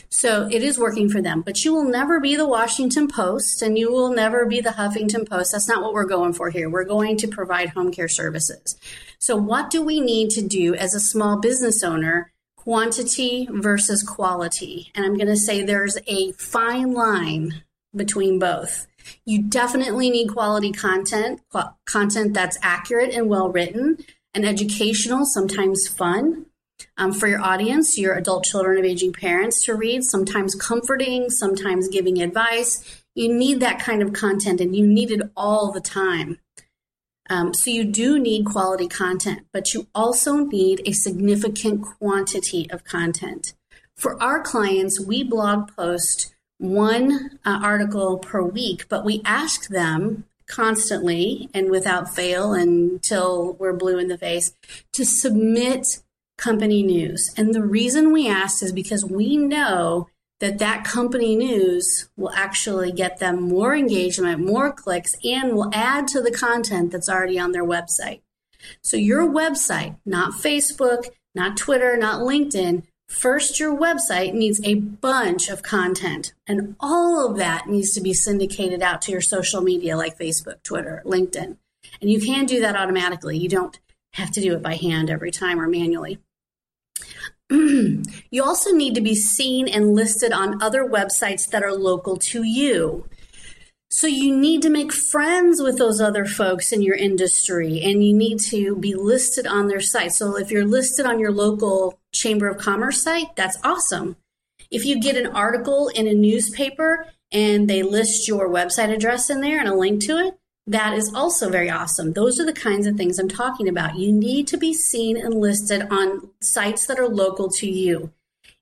So 0.09 0.47
it 0.49 0.63
is 0.63 0.79
working 0.79 1.09
for 1.09 1.21
them, 1.21 1.41
but 1.41 1.63
you 1.63 1.73
will 1.73 1.83
never 1.83 2.19
be 2.19 2.35
the 2.35 2.47
Washington 2.47 3.07
Post 3.07 3.61
and 3.61 3.77
you 3.77 3.91
will 3.91 4.11
never 4.11 4.45
be 4.45 4.59
the 4.59 4.71
Huffington 4.71 5.29
Post. 5.29 5.51
That's 5.51 5.67
not 5.67 5.83
what 5.83 5.93
we're 5.93 6.05
going 6.05 6.33
for 6.33 6.49
here. 6.49 6.69
We're 6.69 6.85
going 6.85 7.17
to 7.17 7.27
provide 7.27 7.69
home 7.69 7.91
care 7.91 8.07
services. 8.07 8.77
So, 9.19 9.35
what 9.35 9.69
do 9.69 9.83
we 9.83 9.99
need 9.99 10.29
to 10.31 10.41
do 10.41 10.73
as 10.75 10.95
a 10.95 10.99
small 10.99 11.39
business 11.39 11.83
owner? 11.83 12.31
Quantity 12.55 13.47
versus 13.51 14.01
quality. 14.01 14.91
And 14.95 15.05
I'm 15.05 15.15
going 15.15 15.27
to 15.27 15.37
say 15.37 15.61
there's 15.61 15.97
a 16.07 16.31
fine 16.33 16.93
line 16.93 17.63
between 17.95 18.39
both. 18.39 18.87
You 19.25 19.43
definitely 19.43 20.09
need 20.09 20.29
quality 20.29 20.71
content, 20.71 21.41
content 21.85 22.33
that's 22.33 22.57
accurate 22.61 23.13
and 23.13 23.29
well 23.29 23.49
written 23.49 23.97
and 24.33 24.45
educational, 24.45 25.25
sometimes 25.25 25.87
fun 25.87 26.45
um, 26.97 27.13
for 27.13 27.27
your 27.27 27.41
audience, 27.41 27.97
your 27.97 28.15
adult 28.15 28.43
children 28.43 28.79
of 28.79 28.85
aging 28.85 29.13
parents 29.13 29.63
to 29.65 29.75
read, 29.75 30.03
sometimes 30.03 30.55
comforting, 30.55 31.29
sometimes 31.29 31.87
giving 31.87 32.21
advice. 32.21 33.03
You 33.15 33.33
need 33.33 33.59
that 33.59 33.79
kind 33.79 34.01
of 34.01 34.13
content 34.13 34.61
and 34.61 34.75
you 34.75 34.85
need 34.85 35.11
it 35.11 35.21
all 35.35 35.71
the 35.71 35.81
time. 35.81 36.39
Um, 37.29 37.53
so 37.53 37.69
you 37.69 37.85
do 37.85 38.19
need 38.19 38.45
quality 38.45 38.87
content, 38.87 39.45
but 39.53 39.73
you 39.73 39.87
also 39.95 40.37
need 40.37 40.81
a 40.85 40.91
significant 40.91 41.81
quantity 41.81 42.69
of 42.69 42.83
content. 42.83 43.53
For 43.95 44.21
our 44.21 44.41
clients, 44.41 44.99
we 44.99 45.23
blog 45.23 45.73
post 45.75 46.33
one 46.61 47.39
uh, 47.43 47.59
article 47.63 48.19
per 48.19 48.41
week, 48.43 48.87
but 48.87 49.03
we 49.03 49.21
ask 49.25 49.67
them 49.69 50.25
constantly 50.47 51.49
and 51.53 51.71
without 51.71 52.13
fail 52.13 52.53
until 52.53 53.53
we're 53.53 53.73
blue 53.73 53.97
in 53.97 54.09
the 54.09 54.17
face 54.17 54.53
to 54.91 55.03
submit 55.03 56.01
company 56.37 56.83
news. 56.83 57.31
And 57.37 57.53
the 57.53 57.63
reason 57.63 58.11
we 58.11 58.27
ask 58.27 58.61
is 58.61 58.71
because 58.71 59.05
we 59.05 59.37
know 59.37 60.07
that 60.39 60.57
that 60.57 60.83
company 60.83 61.35
news 61.35 62.09
will 62.17 62.31
actually 62.31 62.91
get 62.91 63.19
them 63.19 63.41
more 63.41 63.75
engagement, 63.75 64.45
more 64.45 64.71
clicks, 64.71 65.15
and 65.23 65.53
will 65.53 65.69
add 65.73 66.07
to 66.09 66.21
the 66.21 66.31
content 66.31 66.91
that's 66.91 67.09
already 67.09 67.39
on 67.39 67.51
their 67.51 67.65
website. 67.65 68.21
So 68.81 68.97
your 68.97 69.27
website, 69.27 69.97
not 70.05 70.33
Facebook, 70.33 71.05
not 71.33 71.57
Twitter, 71.57 71.95
not 71.95 72.21
LinkedIn, 72.21 72.83
First, 73.11 73.59
your 73.59 73.77
website 73.77 74.33
needs 74.33 74.59
a 74.63 74.75
bunch 74.75 75.49
of 75.49 75.61
content, 75.61 76.33
and 76.47 76.75
all 76.79 77.29
of 77.29 77.37
that 77.37 77.67
needs 77.67 77.93
to 77.93 78.01
be 78.01 78.13
syndicated 78.13 78.81
out 78.81 79.01
to 79.03 79.11
your 79.11 79.21
social 79.21 79.61
media 79.61 79.95
like 79.95 80.17
Facebook, 80.17 80.63
Twitter, 80.63 81.03
LinkedIn. 81.05 81.57
And 81.99 82.09
you 82.09 82.19
can 82.19 82.45
do 82.45 82.61
that 82.61 82.75
automatically. 82.75 83.37
You 83.37 83.49
don't 83.49 83.79
have 84.13 84.31
to 84.31 84.41
do 84.41 84.53
it 84.53 84.63
by 84.63 84.75
hand 84.75 85.09
every 85.09 85.29
time 85.29 85.59
or 85.59 85.67
manually. 85.67 86.19
you 87.51 88.43
also 88.43 88.71
need 88.71 88.95
to 88.95 89.01
be 89.01 89.13
seen 89.13 89.67
and 89.67 89.93
listed 89.93 90.31
on 90.31 90.63
other 90.63 90.83
websites 90.83 91.47
that 91.51 91.63
are 91.63 91.73
local 91.73 92.17
to 92.17 92.43
you. 92.43 93.05
So 93.93 94.07
you 94.07 94.35
need 94.35 94.61
to 94.61 94.69
make 94.69 94.93
friends 94.93 95.61
with 95.61 95.77
those 95.77 95.99
other 95.99 96.25
folks 96.25 96.71
in 96.71 96.81
your 96.81 96.95
industry 96.95 97.81
and 97.81 98.03
you 98.03 98.13
need 98.15 98.39
to 98.49 98.77
be 98.77 98.95
listed 98.95 99.45
on 99.45 99.67
their 99.67 99.81
site. 99.81 100.13
So 100.13 100.37
if 100.37 100.49
you're 100.49 100.65
listed 100.65 101.05
on 101.05 101.19
your 101.19 101.33
local 101.33 101.99
Chamber 102.13 102.47
of 102.47 102.57
Commerce 102.57 103.03
site, 103.03 103.35
that's 103.35 103.57
awesome. 103.65 104.15
If 104.71 104.85
you 104.85 105.01
get 105.01 105.17
an 105.17 105.27
article 105.27 105.89
in 105.89 106.07
a 106.07 106.13
newspaper 106.13 107.05
and 107.33 107.69
they 107.69 107.83
list 107.83 108.29
your 108.29 108.47
website 108.47 108.93
address 108.93 109.29
in 109.29 109.41
there 109.41 109.59
and 109.59 109.67
a 109.67 109.75
link 109.75 110.01
to 110.03 110.17
it, 110.17 110.39
that 110.67 110.93
is 110.93 111.13
also 111.13 111.49
very 111.49 111.69
awesome. 111.69 112.13
Those 112.13 112.39
are 112.39 112.45
the 112.45 112.53
kinds 112.53 112.87
of 112.87 112.95
things 112.95 113.19
I'm 113.19 113.27
talking 113.27 113.67
about. 113.67 113.97
You 113.97 114.13
need 114.13 114.47
to 114.47 114.57
be 114.57 114.73
seen 114.73 115.17
and 115.17 115.33
listed 115.33 115.87
on 115.91 116.29
sites 116.41 116.85
that 116.85 116.99
are 116.99 117.09
local 117.09 117.49
to 117.57 117.69
you. 117.69 118.13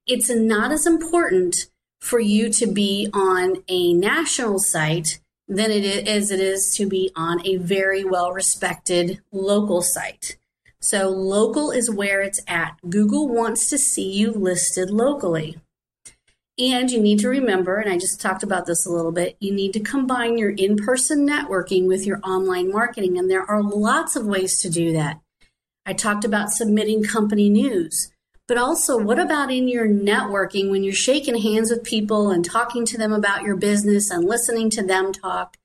It's 0.08 0.30
not 0.30 0.72
as 0.72 0.88
important 0.88 1.69
for 2.00 2.20
you 2.20 2.50
to 2.54 2.68
be 2.68 3.10
on 3.14 3.64
a 3.68 3.94
national 3.94 4.60
site 4.60 5.20
than 5.48 5.72
it 5.72 5.84
is 5.84 6.32
it 6.32 6.40
is 6.40 6.74
to 6.78 6.88
be 6.88 7.12
on 7.16 7.46
a 7.46 7.58
very 7.58 8.04
well 8.04 8.32
respected 8.32 9.20
local 9.32 9.82
site. 9.82 10.38
So 10.82 11.10
local 11.10 11.72
is 11.72 11.92
where 11.92 12.22
it's 12.22 12.42
at. 12.48 12.78
Google 12.88 13.28
wants 13.28 13.70
to 13.70 13.78
see 13.78 14.10
you 14.12 14.32
listed 14.32 14.90
locally. 14.90 15.60
And 16.58 16.92
you 16.92 17.02
need 17.02 17.20
to 17.20 17.30
remember, 17.30 17.78
and 17.78 17.92
I 17.92 17.98
just 17.98 18.20
talked 18.20 18.44
about 18.44 18.66
this 18.66 18.86
a 18.86 18.92
little 18.92 19.14
bit, 19.14 19.38
you 19.40 19.54
need 19.54 19.72
to 19.74 19.80
combine 19.80 20.38
your 20.38 20.50
in 20.50 20.76
person 20.76 21.28
networking 21.28 21.88
with 21.88 22.06
your 22.06 22.20
online 22.22 22.70
marketing. 22.72 23.18
And 23.18 23.30
there 23.30 23.50
are 23.50 23.64
lots 23.64 24.16
of 24.16 24.26
ways 24.26 24.62
to 24.62 24.70
do 24.70 24.92
that. 24.94 25.22
I 25.86 25.94
talked 25.94 26.26
about 26.26 26.52
submitting 26.52 27.04
company 27.04 27.50
news, 27.50 28.12
but 28.50 28.58
also 28.58 28.98
what 28.98 29.20
mm-hmm. 29.20 29.28
about 29.28 29.52
in 29.52 29.68
your 29.68 29.88
networking 29.88 30.72
when 30.72 30.84
you're 30.84 30.92
shaking 30.92 31.38
hands 31.38 31.70
with 31.70 31.84
people 31.84 32.32
and 32.32 32.44
talking 32.44 32.84
to 32.84 32.98
them 32.98 33.14
about 33.14 33.44
your 33.44 33.56
business 33.56 34.10
and 34.10 34.26
listening 34.26 34.72
to 34.72 34.84
them 34.84 35.14
talk? 35.14 35.56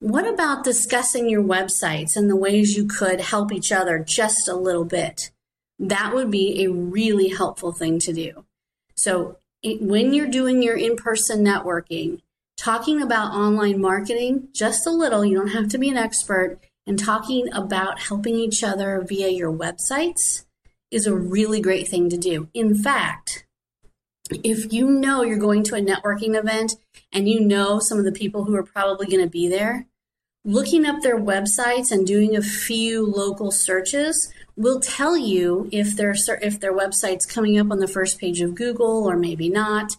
What 0.00 0.28
about 0.28 0.62
discussing 0.62 1.30
your 1.30 1.42
websites 1.42 2.14
and 2.14 2.28
the 2.28 2.36
ways 2.36 2.76
you 2.76 2.86
could 2.86 3.22
help 3.22 3.50
each 3.50 3.72
other 3.72 3.98
just 3.98 4.48
a 4.48 4.54
little 4.54 4.84
bit? 4.84 5.30
That 5.78 6.14
would 6.14 6.30
be 6.30 6.62
a 6.62 6.70
really 6.70 7.28
helpful 7.28 7.72
thing 7.72 7.98
to 8.00 8.12
do. 8.12 8.44
So, 8.94 9.38
it, 9.62 9.80
when 9.80 10.12
you're 10.12 10.28
doing 10.28 10.62
your 10.62 10.76
in 10.76 10.96
person 10.96 11.42
networking, 11.42 12.20
talking 12.58 13.00
about 13.00 13.32
online 13.32 13.80
marketing 13.80 14.48
just 14.52 14.86
a 14.86 14.90
little, 14.90 15.24
you 15.24 15.36
don't 15.36 15.48
have 15.48 15.68
to 15.70 15.78
be 15.78 15.88
an 15.88 15.96
expert, 15.96 16.58
and 16.86 16.98
talking 16.98 17.50
about 17.52 17.98
helping 17.98 18.36
each 18.36 18.62
other 18.62 19.02
via 19.08 19.28
your 19.28 19.50
websites 19.50 20.45
is 20.90 21.06
a 21.06 21.14
really 21.14 21.60
great 21.60 21.88
thing 21.88 22.08
to 22.10 22.16
do. 22.16 22.48
In 22.54 22.74
fact, 22.74 23.46
if 24.30 24.72
you 24.72 24.88
know 24.88 25.22
you're 25.22 25.38
going 25.38 25.62
to 25.64 25.76
a 25.76 25.80
networking 25.80 26.36
event 26.38 26.74
and 27.12 27.28
you 27.28 27.40
know 27.40 27.78
some 27.78 27.98
of 27.98 28.04
the 28.04 28.12
people 28.12 28.44
who 28.44 28.54
are 28.56 28.62
probably 28.62 29.06
going 29.06 29.24
to 29.24 29.30
be 29.30 29.48
there, 29.48 29.86
looking 30.44 30.86
up 30.86 31.02
their 31.02 31.18
websites 31.18 31.90
and 31.90 32.06
doing 32.06 32.36
a 32.36 32.42
few 32.42 33.04
local 33.06 33.50
searches 33.50 34.32
will 34.56 34.80
tell 34.80 35.16
you 35.16 35.68
if 35.72 35.96
their 35.96 36.14
if 36.40 36.60
their 36.60 36.72
website's 36.72 37.26
coming 37.26 37.58
up 37.58 37.70
on 37.70 37.78
the 37.78 37.88
first 37.88 38.18
page 38.18 38.40
of 38.40 38.54
Google 38.54 39.04
or 39.04 39.16
maybe 39.16 39.48
not. 39.48 39.96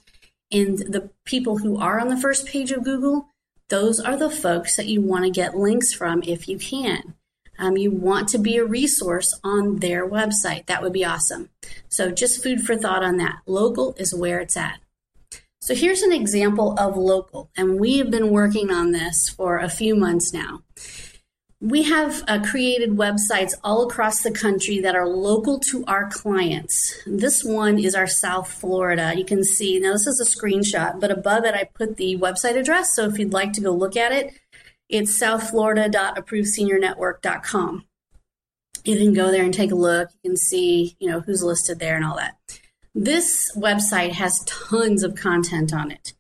And 0.52 0.78
the 0.78 1.10
people 1.26 1.58
who 1.58 1.78
are 1.78 2.00
on 2.00 2.08
the 2.08 2.18
first 2.18 2.48
page 2.48 2.72
of 2.72 2.84
Google, 2.84 3.28
those 3.70 4.00
are 4.00 4.16
the 4.16 4.30
folks 4.30 4.78
that 4.78 4.88
you 4.88 5.02
want 5.02 5.26
to 5.26 5.30
get 5.30 5.58
links 5.58 5.94
from 5.94 6.24
if 6.24 6.48
you 6.48 6.58
can. 6.58 7.16
Um, 7.60 7.78
you 7.78 7.92
want 7.92 8.28
to 8.30 8.38
be 8.38 8.58
a 8.58 8.66
resource 8.66 9.38
on 9.44 9.78
their 9.78 10.08
website. 10.08 10.66
That 10.68 10.82
would 10.82 10.94
be 10.94 11.06
awesome. 11.06 11.50
So, 11.90 12.12
just 12.12 12.44
food 12.44 12.62
for 12.62 12.76
thought 12.76 13.04
on 13.04 13.18
that. 13.18 13.40
Local 13.46 13.96
is 13.98 14.14
where 14.14 14.40
it's 14.40 14.58
at. 14.58 14.80
So 15.68 15.76
here's 15.76 16.02
an 16.02 16.14
example 16.14 16.80
of 16.80 16.96
local, 16.96 17.50
and 17.58 17.78
we 17.78 17.98
have 17.98 18.10
been 18.10 18.30
working 18.30 18.72
on 18.72 18.94
this 18.94 19.28
for 19.28 19.58
a 19.58 19.68
few 19.68 19.98
months 19.98 20.32
now. 20.32 20.62
We 21.60 21.84
have 21.84 22.24
uh, 22.26 22.40
created 22.42 22.92
websites 22.92 23.52
all 23.66 23.86
across 23.86 24.22
the 24.22 24.32
country 24.32 24.80
that 24.80 24.96
are 24.96 25.10
local 25.10 25.60
to 25.72 25.84
our 25.86 26.08
clients. 26.10 26.96
This 27.06 27.44
one 27.44 27.80
is 27.80 27.96
our 27.96 28.08
South 28.08 28.50
Florida. 28.50 29.14
You 29.18 29.26
can 29.26 29.44
see, 29.44 29.78
now 29.78 29.92
this 29.92 30.08
is 30.08 30.22
a 30.22 30.40
screenshot, 30.40 31.02
but 31.02 31.12
above 31.12 31.44
it 31.44 31.54
I 31.54 31.66
put 31.66 31.98
the 31.98 32.16
website 32.16 32.56
address. 32.56 32.96
So 32.96 33.04
if 33.04 33.20
you'd 33.20 33.34
like 33.34 33.52
to 33.54 33.62
go 33.62 33.72
look 33.72 33.98
at 33.98 34.14
it, 34.14 34.36
it's 34.90 35.20
southflorida.approvedseniornetwork.com. 35.20 37.86
You 38.84 38.98
can 38.98 39.14
go 39.14 39.32
there 39.32 39.44
and 39.44 39.54
take 39.54 39.72
a 39.72 39.76
look. 39.76 40.10
You 40.24 40.32
can 40.32 40.38
see, 40.38 40.96
you 41.00 41.08
know, 41.10 41.20
who's 41.20 41.44
listed 41.44 41.78
there 41.80 41.98
and 41.98 42.06
all 42.06 42.16
that. 42.18 42.38
This 42.96 43.52
website 43.56 44.14
has 44.14 44.44
tons 44.46 45.04
of 45.04 45.14
content 45.16 45.72
on 45.74 45.92
it. 45.92 46.14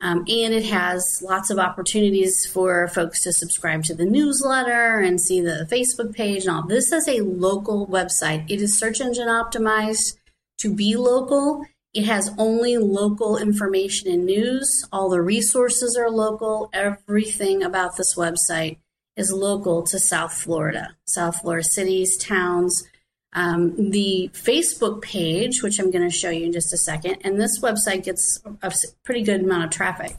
Um, 0.00 0.24
and 0.28 0.52
it 0.52 0.66
has 0.66 1.22
lots 1.24 1.50
of 1.50 1.58
opportunities 1.58 2.46
for 2.46 2.88
folks 2.88 3.22
to 3.22 3.32
subscribe 3.32 3.82
to 3.84 3.94
the 3.94 4.04
newsletter 4.04 4.98
and 4.98 5.20
see 5.20 5.40
the 5.40 5.66
Facebook 5.70 6.14
page 6.14 6.42
and 6.42 6.54
all. 6.54 6.66
This 6.66 6.92
is 6.92 7.08
a 7.08 7.20
local 7.20 7.86
website. 7.86 8.44
It 8.50 8.60
is 8.60 8.78
search 8.78 9.00
engine 9.00 9.28
optimized 9.28 10.18
to 10.58 10.72
be 10.72 10.96
local 10.96 11.64
It 11.96 12.04
has 12.04 12.30
only 12.36 12.76
local 12.76 13.38
information 13.38 14.10
and 14.10 14.26
news. 14.26 14.86
All 14.92 15.08
the 15.08 15.22
resources 15.22 15.96
are 15.96 16.10
local. 16.10 16.68
Everything 16.74 17.62
about 17.62 17.96
this 17.96 18.14
website 18.16 18.76
is 19.16 19.32
local 19.32 19.82
to 19.84 19.98
South 19.98 20.34
Florida, 20.34 20.94
South 21.06 21.40
Florida 21.40 21.64
cities, 21.64 22.18
towns. 22.18 22.84
Um, 23.32 23.90
the 23.92 24.30
Facebook 24.34 25.00
page, 25.00 25.62
which 25.62 25.78
I'm 25.78 25.90
going 25.90 26.06
to 26.06 26.14
show 26.14 26.28
you 26.28 26.44
in 26.44 26.52
just 26.52 26.74
a 26.74 26.76
second, 26.76 27.16
and 27.22 27.40
this 27.40 27.60
website 27.60 28.04
gets 28.04 28.42
a 28.62 28.70
pretty 29.02 29.22
good 29.22 29.40
amount 29.40 29.64
of 29.64 29.70
traffic. 29.70 30.16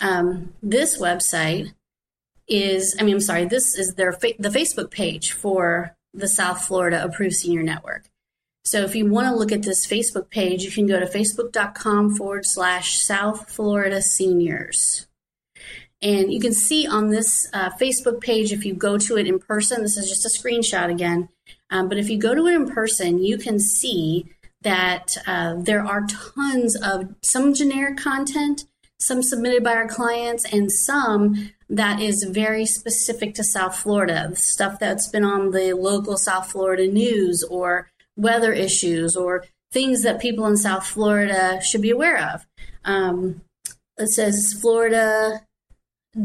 Um, 0.00 0.52
this 0.62 1.00
website 1.00 1.72
is, 2.46 2.94
I 3.00 3.02
mean, 3.04 3.14
I'm 3.14 3.20
sorry, 3.22 3.46
this 3.46 3.78
is 3.78 3.94
their 3.94 4.12
fa- 4.12 4.34
the 4.38 4.50
Facebook 4.50 4.90
page 4.90 5.32
for 5.32 5.96
the 6.12 6.28
South 6.28 6.66
Florida 6.66 7.02
Approved 7.02 7.34
Senior 7.34 7.62
Network. 7.62 8.10
So 8.70 8.82
if 8.82 8.94
you 8.94 9.06
want 9.06 9.28
to 9.28 9.34
look 9.34 9.50
at 9.50 9.62
this 9.62 9.86
Facebook 9.86 10.28
page, 10.28 10.62
you 10.62 10.70
can 10.70 10.86
go 10.86 11.00
to 11.00 11.06
facebook.com 11.06 12.16
forward 12.16 12.44
slash 12.44 12.98
South 12.98 13.50
Florida 13.50 14.02
Seniors. 14.02 15.06
And 16.02 16.30
you 16.30 16.38
can 16.38 16.52
see 16.52 16.86
on 16.86 17.08
this 17.08 17.48
uh, 17.54 17.70
Facebook 17.80 18.20
page, 18.20 18.52
if 18.52 18.66
you 18.66 18.74
go 18.74 18.98
to 18.98 19.16
it 19.16 19.26
in 19.26 19.38
person, 19.38 19.80
this 19.80 19.96
is 19.96 20.06
just 20.06 20.26
a 20.26 20.38
screenshot 20.38 20.90
again, 20.90 21.30
um, 21.70 21.88
but 21.88 21.96
if 21.96 22.10
you 22.10 22.18
go 22.18 22.34
to 22.34 22.46
it 22.46 22.54
in 22.54 22.68
person, 22.68 23.24
you 23.24 23.38
can 23.38 23.58
see 23.58 24.26
that 24.60 25.16
uh, 25.26 25.54
there 25.56 25.82
are 25.84 26.06
tons 26.06 26.76
of 26.76 27.14
some 27.22 27.54
generic 27.54 27.96
content, 27.96 28.66
some 28.98 29.22
submitted 29.22 29.64
by 29.64 29.72
our 29.72 29.88
clients, 29.88 30.44
and 30.52 30.70
some 30.70 31.52
that 31.70 32.00
is 32.00 32.22
very 32.24 32.66
specific 32.66 33.34
to 33.36 33.44
South 33.44 33.76
Florida, 33.76 34.30
stuff 34.36 34.78
that's 34.78 35.08
been 35.08 35.24
on 35.24 35.52
the 35.52 35.72
local 35.72 36.18
South 36.18 36.50
Florida 36.50 36.86
news 36.86 37.42
or 37.44 37.90
weather 38.18 38.52
issues 38.52 39.16
or 39.16 39.44
things 39.72 40.02
that 40.02 40.20
people 40.20 40.44
in 40.46 40.56
South 40.56 40.86
Florida 40.86 41.60
should 41.62 41.80
be 41.80 41.90
aware 41.90 42.18
of. 42.18 42.46
Um, 42.84 43.42
it 43.96 44.08
says 44.08 44.54
Florida 44.60 45.42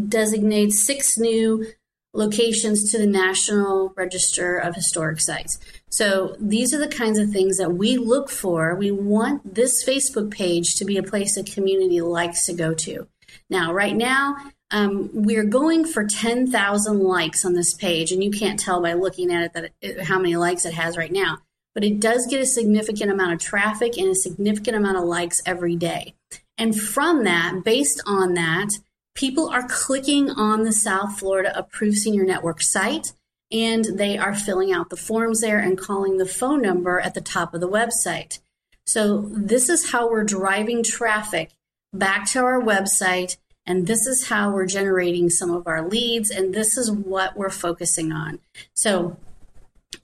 designates 0.10 0.86
six 0.86 1.18
new 1.18 1.66
locations 2.14 2.92
to 2.92 2.98
the 2.98 3.08
National 3.08 3.94
Register 3.96 4.58
of 4.58 4.76
Historic 4.76 5.20
Sites. 5.20 5.58
So 5.90 6.36
these 6.40 6.74
are 6.74 6.78
the 6.78 6.88
kinds 6.88 7.18
of 7.18 7.30
things 7.30 7.58
that 7.58 7.74
we 7.74 7.98
look 7.98 8.30
for. 8.30 8.76
We 8.76 8.92
want 8.92 9.56
this 9.56 9.84
Facebook 9.84 10.32
page 10.32 10.76
to 10.76 10.86
be 10.86 10.98
a 10.98 11.04
place 11.04 11.36
the 11.36 11.44
community 11.44 12.02
likes 12.02 12.46
to 12.46 12.54
go 12.54 12.74
to. 12.76 13.08
Now, 13.50 13.74
right 13.74 13.96
now, 13.96 14.36
um, 14.70 15.10
we're 15.14 15.44
going 15.44 15.86
for 15.86 16.06
10,000 16.06 17.00
likes 17.00 17.46
on 17.46 17.54
this 17.54 17.74
page, 17.76 18.12
and 18.12 18.24
you 18.24 18.32
can't 18.32 18.60
tell 18.60 18.82
by 18.82 18.94
looking 18.94 19.32
at 19.32 19.44
it 19.44 19.54
that 19.54 19.72
it, 19.82 20.02
how 20.04 20.18
many 20.18 20.36
likes 20.36 20.66
it 20.66 20.74
has 20.74 20.98
right 20.98 21.12
now. 21.12 21.40
But 21.74 21.84
it 21.84 22.00
does 22.00 22.28
get 22.28 22.42
a 22.42 22.46
significant 22.46 23.12
amount 23.12 23.34
of 23.34 23.40
traffic 23.40 23.98
and 23.98 24.10
a 24.10 24.16
significant 24.16 24.78
amount 24.78 24.98
of 24.98 25.06
likes 25.06 25.42
every 25.46 25.76
day. 25.76 26.14
And 26.58 26.80
from 26.80 27.24
that, 27.24 27.62
based 27.64 28.02
on 28.06 28.36
that, 28.36 28.70
people 29.16 29.50
are 29.50 29.68
clicking 29.68 30.30
on 30.30 30.64
the 30.64 30.74
South 30.74 31.18
Florida 31.18 31.58
Approved 31.58 31.98
Senior 31.98 32.26
Network 32.26 32.62
site 32.62 33.14
and 33.54 33.86
they 33.86 34.18
are 34.18 34.34
filling 34.34 34.74
out 34.74 34.90
the 34.90 34.98
forms 34.98 35.42
there 35.42 35.60
and 35.60 35.78
calling 35.78 36.18
the 36.18 36.26
phone 36.26 36.62
number 36.62 37.00
at 37.00 37.14
the 37.14 37.22
top 37.22 37.54
of 37.54 37.62
the 37.62 37.70
website. 37.70 38.40
So, 38.86 39.30
this 39.32 39.70
is 39.70 39.92
how 39.92 40.10
we're 40.10 40.26
driving 40.26 40.84
traffic 40.84 41.52
back 41.94 42.30
to 42.32 42.40
our 42.40 42.60
website, 42.60 43.38
and 43.66 43.88
this 43.88 44.06
is 44.08 44.28
how 44.28 44.52
we're 44.52 44.66
generating 44.66 45.30
some 45.30 45.52
of 45.52 45.68
our 45.68 45.88
leads, 45.88 46.32
and 46.32 46.54
this 46.54 46.76
is 46.76 46.92
what 46.92 47.38
we're 47.38 47.50
focusing 47.50 48.12
on. 48.12 48.40
So, 48.74 49.18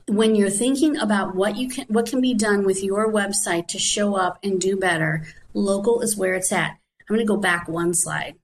when 0.09 0.35
you're 0.35 0.49
thinking 0.49 0.97
about 0.97 1.35
what 1.35 1.55
you 1.55 1.69
can 1.69 1.85
what 1.87 2.07
can 2.07 2.21
be 2.21 2.33
done 2.33 2.65
with 2.65 2.83
your 2.83 3.11
website 3.11 3.67
to 3.67 3.79
show 3.79 4.15
up 4.15 4.39
and 4.43 4.59
do 4.59 4.75
better, 4.75 5.25
local 5.53 6.01
is 6.01 6.17
where 6.17 6.35
it's 6.35 6.51
at. 6.51 6.71
I'm 7.09 7.15
going 7.15 7.19
to 7.19 7.25
go 7.25 7.37
back 7.37 7.67
one 7.67 7.93
slide. 7.93 8.35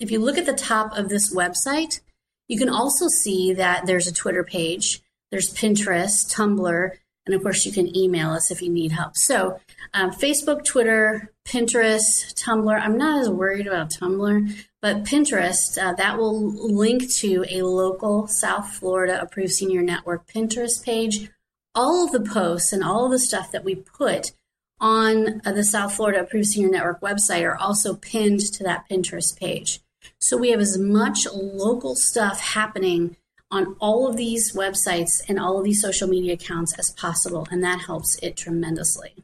If 0.00 0.10
you 0.10 0.18
look 0.18 0.38
at 0.38 0.46
the 0.46 0.52
top 0.52 0.96
of 0.96 1.08
this 1.08 1.34
website, 1.34 2.00
you 2.48 2.58
can 2.58 2.68
also 2.68 3.08
see 3.08 3.52
that 3.54 3.86
there's 3.86 4.06
a 4.06 4.12
Twitter 4.12 4.44
page, 4.44 5.00
there's 5.30 5.54
Pinterest, 5.54 6.30
Tumblr, 6.34 6.90
and 7.24 7.34
of 7.34 7.42
course, 7.42 7.64
you 7.64 7.72
can 7.72 7.96
email 7.96 8.30
us 8.30 8.50
if 8.50 8.60
you 8.60 8.68
need 8.68 8.92
help. 8.92 9.16
So, 9.16 9.60
um, 9.94 10.10
Facebook, 10.10 10.64
Twitter, 10.64 11.32
Pinterest, 11.46 12.34
Tumblr. 12.34 12.80
I'm 12.80 12.98
not 12.98 13.20
as 13.20 13.30
worried 13.30 13.66
about 13.66 13.90
Tumblr, 13.90 14.64
but 14.82 15.04
Pinterest, 15.04 15.80
uh, 15.80 15.94
that 15.94 16.18
will 16.18 16.50
link 16.52 17.08
to 17.20 17.44
a 17.48 17.62
local 17.62 18.26
South 18.26 18.68
Florida 18.68 19.20
approved 19.22 19.52
senior 19.52 19.80
network 19.80 20.26
Pinterest 20.26 20.84
page. 20.84 21.30
All 21.74 22.04
of 22.04 22.12
the 22.12 22.20
posts 22.20 22.72
and 22.72 22.82
all 22.82 23.06
of 23.06 23.12
the 23.12 23.18
stuff 23.18 23.52
that 23.52 23.64
we 23.64 23.76
put 23.76 24.32
on 24.80 25.40
uh, 25.46 25.52
the 25.52 25.62
South 25.62 25.94
Florida 25.94 26.20
approved 26.20 26.48
senior 26.48 26.68
network 26.68 27.00
website 27.00 27.44
are 27.44 27.56
also 27.56 27.94
pinned 27.94 28.40
to 28.40 28.64
that 28.64 28.84
Pinterest 28.90 29.38
page. 29.38 29.80
So 30.18 30.36
we 30.36 30.50
have 30.50 30.60
as 30.60 30.76
much 30.76 31.26
local 31.32 31.94
stuff 31.94 32.40
happening 32.40 33.16
on 33.52 33.76
all 33.78 34.08
of 34.08 34.16
these 34.16 34.56
websites 34.56 35.22
and 35.28 35.38
all 35.38 35.58
of 35.58 35.64
these 35.64 35.80
social 35.80 36.08
media 36.08 36.32
accounts 36.32 36.76
as 36.78 36.90
possible, 36.90 37.46
and 37.52 37.62
that 37.62 37.82
helps 37.82 38.18
it 38.20 38.36
tremendously. 38.36 39.14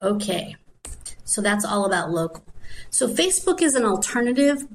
Okay, 0.00 0.56
so 1.24 1.42
that's 1.42 1.64
all 1.64 1.84
about 1.84 2.10
local. 2.10 2.42
So 2.90 3.08
Facebook 3.08 3.62
is 3.62 3.74
an 3.74 3.84
alternative. 3.84 4.66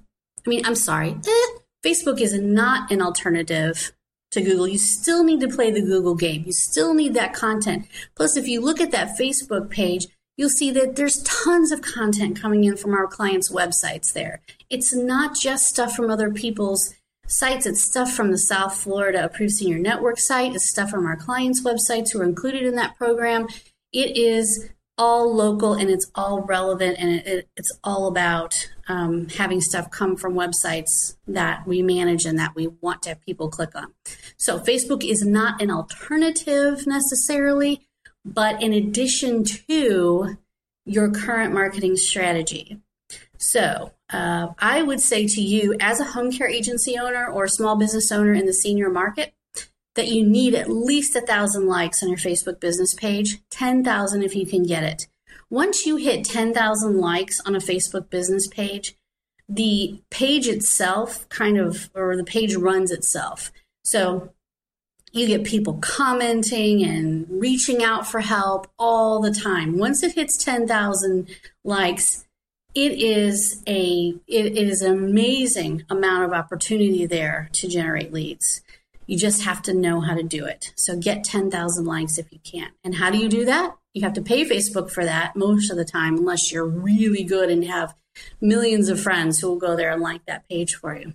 I 0.46 0.50
mean, 0.50 0.66
I'm 0.66 0.76
sorry, 0.76 1.12
eh, 1.12 1.60
Facebook 1.86 2.20
is 2.22 2.34
not 2.34 2.92
an 2.92 3.02
alternative 3.02 3.94
to 4.32 4.42
Google. 4.42 4.68
You 4.68 4.78
still 4.78 5.24
need 5.24 5.40
to 5.42 5.48
play 5.48 5.72
the 5.72 5.82
Google 5.82 6.16
game. 6.16 6.44
You 6.46 6.52
still 6.52 6.94
need 6.94 7.14
that 7.14 7.34
content. 7.34 7.88
Plus, 8.16 8.36
if 8.36 8.48
you 8.48 8.62
look 8.62 8.82
at 8.82 8.92
that 8.92 9.18
Facebook 9.18 9.70
page, 9.70 10.08
you'll 10.36 10.50
see 10.50 10.72
that 10.72 10.96
there's 10.96 11.24
tons 11.24 11.72
of 11.72 11.82
content 11.82 12.40
coming 12.40 12.64
in 12.64 12.78
from 12.78 12.94
our 12.94 13.08
clients' 13.08 13.52
websites 13.52 14.14
there. 14.14 14.42
It's 14.70 14.94
not 14.94 15.36
just 15.36 15.66
stuff 15.66 15.96
from 15.96 16.10
other 16.10 16.32
people's 16.32 16.94
sites, 17.28 17.66
it's 17.66 17.84
stuff 17.84 18.14
from 18.14 18.32
the 18.32 18.38
South 18.38 18.76
Florida 18.76 19.26
Approved 19.26 19.54
Senior 19.54 19.80
Network 19.80 20.20
site, 20.20 20.56
it's 20.56 20.70
stuff 20.70 20.90
from 20.90 21.06
our 21.06 21.18
clients' 21.18 21.64
websites 21.64 22.14
who 22.14 22.22
are 22.22 22.26
included 22.26 22.64
in 22.64 22.76
that 22.76 22.96
program. 22.96 23.48
It 23.92 24.16
is 24.18 24.70
all 24.98 25.34
local 25.34 25.74
and 25.74 25.90
it's 25.90 26.10
all 26.16 26.42
relevant 26.42 26.98
and 27.00 27.12
it, 27.12 27.28
it, 27.28 27.50
it's 27.56 27.78
all 27.84 28.08
about 28.08 28.54
um, 28.88 29.28
having 29.30 29.62
stuff 29.62 29.92
come 29.92 30.16
from 30.16 30.34
websites 30.34 31.16
that 31.28 31.68
we 31.68 31.82
manage 31.82 32.26
and 32.26 32.40
that 32.40 32.56
we 32.56 32.68
want 32.82 33.04
to 33.04 33.10
have 33.10 33.22
people 33.22 33.50
click 33.50 33.76
on. 33.76 33.94
So, 34.38 34.60
Facebook 34.60 35.04
is 35.04 35.24
not 35.24 35.62
an 35.62 35.70
alternative 35.70 36.88
necessarily, 36.88 37.88
but 38.26 38.62
in 38.62 38.74
addition 38.74 39.44
to 39.68 40.38
your 40.86 41.12
current 41.12 41.54
marketing 41.54 41.98
strategy. 41.98 42.80
So, 43.38 43.92
uh, 44.10 44.48
I 44.58 44.82
would 44.82 45.02
say 45.02 45.28
to 45.28 45.42
you, 45.42 45.76
as 45.80 46.00
a 46.00 46.06
home 46.06 46.32
care 46.32 46.48
agency 46.48 46.98
owner 46.98 47.28
or 47.28 47.48
small 47.48 47.76
business 47.76 48.12
owner 48.12 48.34
in 48.34 48.46
the 48.46 48.54
senior 48.54 48.90
market, 48.90 49.34
that 49.98 50.08
you 50.08 50.26
need 50.26 50.56
at 50.56 50.70
least 50.70 51.16
a 51.16 51.22
thousand 51.22 51.68
likes 51.68 52.02
on 52.02 52.08
your 52.08 52.18
Facebook 52.18 52.62
business 52.62 52.94
page, 52.94 53.40
10,000 53.50 54.24
if 54.24 54.36
you 54.36 54.46
can 54.46 54.64
get 54.64 54.84
it. 54.84 55.08
Once 55.50 55.86
you 55.86 55.98
hit 55.98 56.24
10,000 56.24 56.98
likes 56.98 57.42
on 57.42 57.56
a 57.56 57.60
Facebook 57.60 58.10
business 58.10 58.48
page, 58.48 58.96
the 59.50 60.02
page 60.10 60.48
itself 60.48 61.28
kind 61.30 61.58
of, 61.58 61.90
or 61.96 62.16
the 62.16 62.24
page 62.24 62.56
runs 62.56 62.92
itself. 62.92 63.52
So 63.84 64.30
you 65.14 65.26
get 65.26 65.46
people 65.46 65.80
commenting 65.82 66.84
and 66.84 67.26
reaching 67.30 67.84
out 67.84 68.06
for 68.06 68.20
help 68.20 68.68
all 68.78 69.22
the 69.22 69.32
time. 69.32 69.78
Once 69.78 70.04
it 70.04 70.14
hits 70.14 70.38
10,000 70.38 71.28
likes, 71.64 72.26
it 72.76 72.92
is 72.92 73.64
a 73.68 74.14
it, 74.28 74.46
it 74.46 74.68
is 74.68 74.84
an 74.84 74.92
amazing 74.92 75.84
amount 75.90 76.26
of 76.26 76.34
opportunity 76.34 77.08
there 77.08 77.50
to 77.54 77.68
generate 77.68 78.14
leads. 78.14 78.62
You 79.08 79.18
just 79.18 79.44
have 79.44 79.62
to 79.64 79.74
know 79.74 80.02
how 80.02 80.14
to 80.14 80.24
do 80.24 80.46
it. 80.46 80.74
So 80.76 80.98
get 80.98 81.24
10,000 81.24 81.86
likes 81.86 82.18
if 82.18 82.32
you 82.32 82.40
can. 82.44 82.70
And 82.84 82.96
how 82.96 83.10
do 83.10 83.18
you 83.18 83.30
do 83.30 83.46
that? 83.46 83.76
You 83.94 84.04
have 84.04 84.14
to 84.14 84.22
pay 84.22 84.46
Facebook 84.48 84.92
for 84.92 85.04
that 85.04 85.36
most 85.36 85.72
of 85.72 85.78
the 85.78 85.86
time, 85.86 86.18
unless 86.18 86.52
you're 86.52 86.68
really 86.68 87.24
good 87.24 87.50
and 87.50 87.64
have 87.66 87.96
millions 88.40 88.90
of 88.90 89.02
friends 89.02 89.40
who 89.40 89.48
will 89.48 89.58
go 89.58 89.76
there 89.76 89.92
and 89.92 90.02
like 90.02 90.26
that 90.26 90.48
page 90.48 90.76
for 90.76 90.96
you 90.96 91.14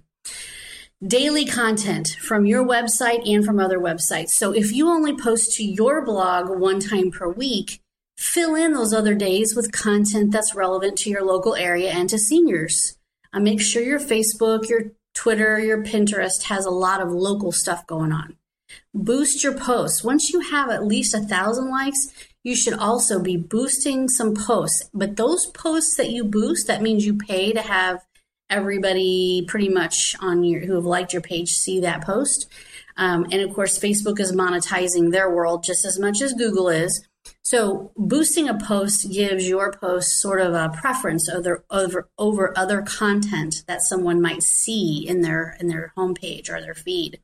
daily 1.06 1.44
content 1.44 2.16
from 2.20 2.46
your 2.46 2.64
website 2.64 3.28
and 3.28 3.44
from 3.44 3.58
other 3.58 3.78
websites. 3.78 4.30
So 4.30 4.52
if 4.52 4.72
you 4.72 4.88
only 4.88 5.16
post 5.16 5.52
to 5.56 5.64
your 5.64 6.04
blog 6.04 6.48
one 6.48 6.78
time 6.78 7.10
per 7.10 7.28
week, 7.28 7.80
fill 8.16 8.54
in 8.54 8.72
those 8.72 8.92
other 8.92 9.14
days 9.14 9.54
with 9.56 9.72
content 9.72 10.30
that's 10.30 10.54
relevant 10.54 10.96
to 10.98 11.10
your 11.10 11.24
local 11.24 11.56
area 11.56 11.90
and 11.90 12.08
to 12.10 12.18
seniors. 12.18 12.96
Uh, 13.32 13.40
make 13.40 13.60
sure 13.60 13.82
your 13.82 13.98
Facebook, 13.98 14.68
your 14.68 14.92
Twitter, 15.14 15.58
your 15.58 15.82
Pinterest 15.82 16.44
has 16.44 16.64
a 16.64 16.70
lot 16.70 17.00
of 17.00 17.10
local 17.10 17.52
stuff 17.52 17.86
going 17.86 18.12
on. 18.12 18.36
Boost 18.94 19.44
your 19.44 19.56
posts. 19.56 20.02
Once 20.02 20.30
you 20.30 20.40
have 20.40 20.70
at 20.70 20.86
least 20.86 21.14
a 21.14 21.20
thousand 21.20 21.70
likes, 21.70 22.08
you 22.42 22.56
should 22.56 22.74
also 22.74 23.20
be 23.20 23.36
boosting 23.36 24.08
some 24.08 24.34
posts. 24.34 24.88
But 24.92 25.16
those 25.16 25.46
posts 25.46 25.96
that 25.96 26.10
you 26.10 26.24
boost, 26.24 26.66
that 26.66 26.82
means 26.82 27.06
you 27.06 27.14
pay 27.14 27.52
to 27.52 27.62
have 27.62 28.00
everybody 28.50 29.44
pretty 29.48 29.68
much 29.68 30.14
on 30.20 30.44
your 30.44 30.60
who 30.60 30.74
have 30.74 30.84
liked 30.84 31.12
your 31.12 31.22
page 31.22 31.50
see 31.50 31.80
that 31.80 32.02
post. 32.02 32.46
Um, 32.96 33.26
and 33.32 33.40
of 33.40 33.54
course, 33.54 33.78
Facebook 33.78 34.20
is 34.20 34.32
monetizing 34.32 35.10
their 35.10 35.30
world 35.30 35.64
just 35.64 35.84
as 35.84 35.98
much 35.98 36.20
as 36.20 36.34
Google 36.34 36.68
is. 36.68 37.06
So 37.42 37.92
boosting 37.96 38.48
a 38.48 38.58
post 38.58 39.10
gives 39.12 39.48
your 39.48 39.72
post 39.72 40.20
sort 40.20 40.40
of 40.40 40.54
a 40.54 40.70
preference 40.70 41.28
over, 41.28 41.64
over, 41.70 42.08
over 42.16 42.56
other 42.56 42.82
content 42.82 43.64
that 43.66 43.82
someone 43.82 44.20
might 44.20 44.42
see 44.42 45.06
in 45.06 45.20
their 45.22 45.56
in 45.60 45.68
their 45.68 45.92
homepage 45.96 46.48
or 46.48 46.60
their 46.60 46.74
feed. 46.74 47.20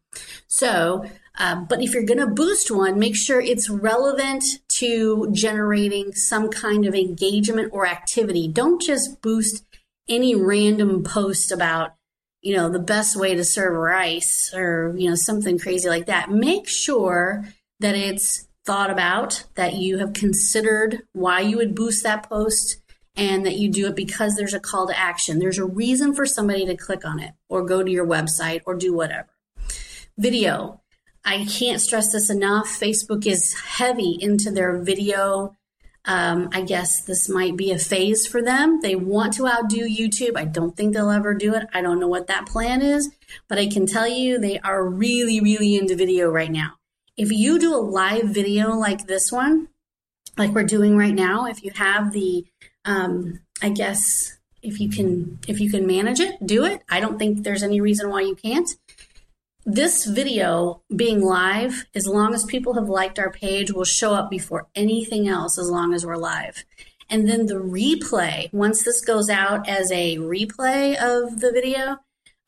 So, 0.46 1.04
uh, 1.38 1.56
but 1.68 1.82
if 1.82 1.94
you're 1.94 2.02
going 2.02 2.18
to 2.18 2.26
boost 2.26 2.70
one, 2.70 2.98
make 2.98 3.16
sure 3.16 3.40
it's 3.40 3.70
relevant 3.70 4.44
to 4.78 5.30
generating 5.32 6.12
some 6.12 6.50
kind 6.50 6.84
of 6.84 6.94
engagement 6.94 7.70
or 7.72 7.87
activity. 7.87 8.48
Don't 8.48 8.82
just 8.82 9.22
boost 9.22 9.64
any 10.08 10.34
random 10.34 11.04
post 11.04 11.52
about 11.52 11.94
you 12.40 12.56
know 12.56 12.68
the 12.68 12.78
best 12.78 13.16
way 13.16 13.34
to 13.34 13.44
serve 13.44 13.74
rice 13.74 14.52
or 14.54 14.94
you 14.96 15.08
know 15.08 15.16
something 15.16 15.58
crazy 15.58 15.88
like 15.88 16.06
that. 16.06 16.30
Make 16.30 16.68
sure 16.68 17.44
that 17.80 17.94
it's 17.94 18.47
thought 18.68 18.90
about, 18.90 19.44
that 19.54 19.76
you 19.76 19.96
have 19.96 20.12
considered 20.12 21.02
why 21.12 21.40
you 21.40 21.57
would 21.57 21.74
boost 21.74 22.02
that 22.02 22.28
post, 22.28 22.76
and 23.16 23.46
that 23.46 23.57
you 23.57 23.70
do 23.70 23.87
it 23.87 23.96
because 23.96 24.37
there's 24.37 24.52
a 24.52 24.61
call 24.61 24.87
to 24.87 24.98
action. 24.98 25.38
There's 25.38 25.59
a 25.59 25.64
reason 25.64 26.14
for 26.14 26.26
somebody 26.26 26.66
to 26.66 26.76
click 26.76 27.02
on 27.02 27.18
it 27.18 27.33
or 27.48 27.64
go 27.64 27.83
to 27.83 27.90
your 27.90 28.07
website 28.07 28.61
or 28.66 28.74
do 28.74 28.94
whatever. 28.94 29.31
Video. 30.18 30.83
I 31.24 31.46
can't 31.46 31.81
stress 31.81 32.12
this 32.12 32.28
enough. 32.28 32.66
Facebook 32.66 33.26
is 33.26 33.54
heavy 33.59 34.18
into 34.20 34.50
their 34.50 34.76
video. 34.76 35.57
Um, 36.04 36.50
I 36.52 36.61
guess 36.61 37.04
this 37.07 37.26
might 37.26 37.57
be 37.57 37.72
a 37.72 37.78
phase 37.78 38.26
for 38.26 38.42
them. 38.42 38.81
They 38.83 38.96
want 38.96 39.33
to 39.35 39.48
outdo 39.48 39.88
YouTube. 39.88 40.37
I 40.37 40.44
don't 40.44 40.76
think 40.76 40.92
they'll 40.92 41.11
ever 41.11 41.33
do 41.33 41.54
it. 41.54 41.66
I 41.72 41.81
don't 41.81 41.98
know 41.98 42.09
what 42.09 42.26
that 42.26 42.46
plan 42.46 42.83
is, 42.83 43.11
but 43.48 43.59
I 43.59 43.66
can 43.66 43.87
tell 43.87 44.07
you 44.07 44.38
they 44.38 44.59
are 44.61 44.85
really, 44.85 45.40
really 45.40 45.76
into 45.76 45.96
video 45.96 46.31
right 46.31 46.52
now 46.52 46.77
if 47.18 47.33
you 47.33 47.59
do 47.59 47.74
a 47.74 47.76
live 47.76 48.28
video 48.28 48.70
like 48.70 49.07
this 49.07 49.33
one, 49.33 49.68
like 50.38 50.52
we're 50.52 50.62
doing 50.62 50.96
right 50.96 51.14
now, 51.14 51.46
if 51.46 51.64
you 51.64 51.72
have 51.72 52.12
the, 52.12 52.46
um, 52.85 53.40
I 53.61 53.70
guess 53.70 54.38
if 54.62 54.78
you 54.78 54.88
can, 54.88 55.40
if 55.48 55.59
you 55.61 55.68
can 55.68 55.85
manage 55.85 56.20
it, 56.20 56.35
do 56.46 56.64
it. 56.64 56.83
I 56.88 57.00
don't 57.00 57.18
think 57.18 57.42
there's 57.42 57.64
any 57.64 57.81
reason 57.81 58.09
why 58.09 58.20
you 58.20 58.37
can't. 58.37 58.70
This 59.66 60.07
video 60.07 60.83
being 60.94 61.20
live, 61.20 61.87
as 61.92 62.07
long 62.07 62.35
as 62.35 62.44
people 62.44 62.74
have 62.74 62.88
liked 62.88 63.18
our 63.18 63.31
page, 63.31 63.72
will 63.72 63.85
show 63.85 64.14
up 64.14 64.31
before 64.31 64.68
anything 64.76 65.28
else 65.28 65.59
as 65.59 65.68
long 65.68 65.92
as 65.92 66.07
we're 66.07 66.16
live. 66.16 66.64
And 67.11 67.28
then 67.28 67.46
the 67.46 67.54
replay, 67.54 68.52
once 68.52 68.85
this 68.85 69.04
goes 69.04 69.28
out 69.28 69.68
as 69.68 69.90
a 69.90 70.18
replay 70.18 70.94
of 70.94 71.40
the 71.40 71.50
video, 71.52 71.98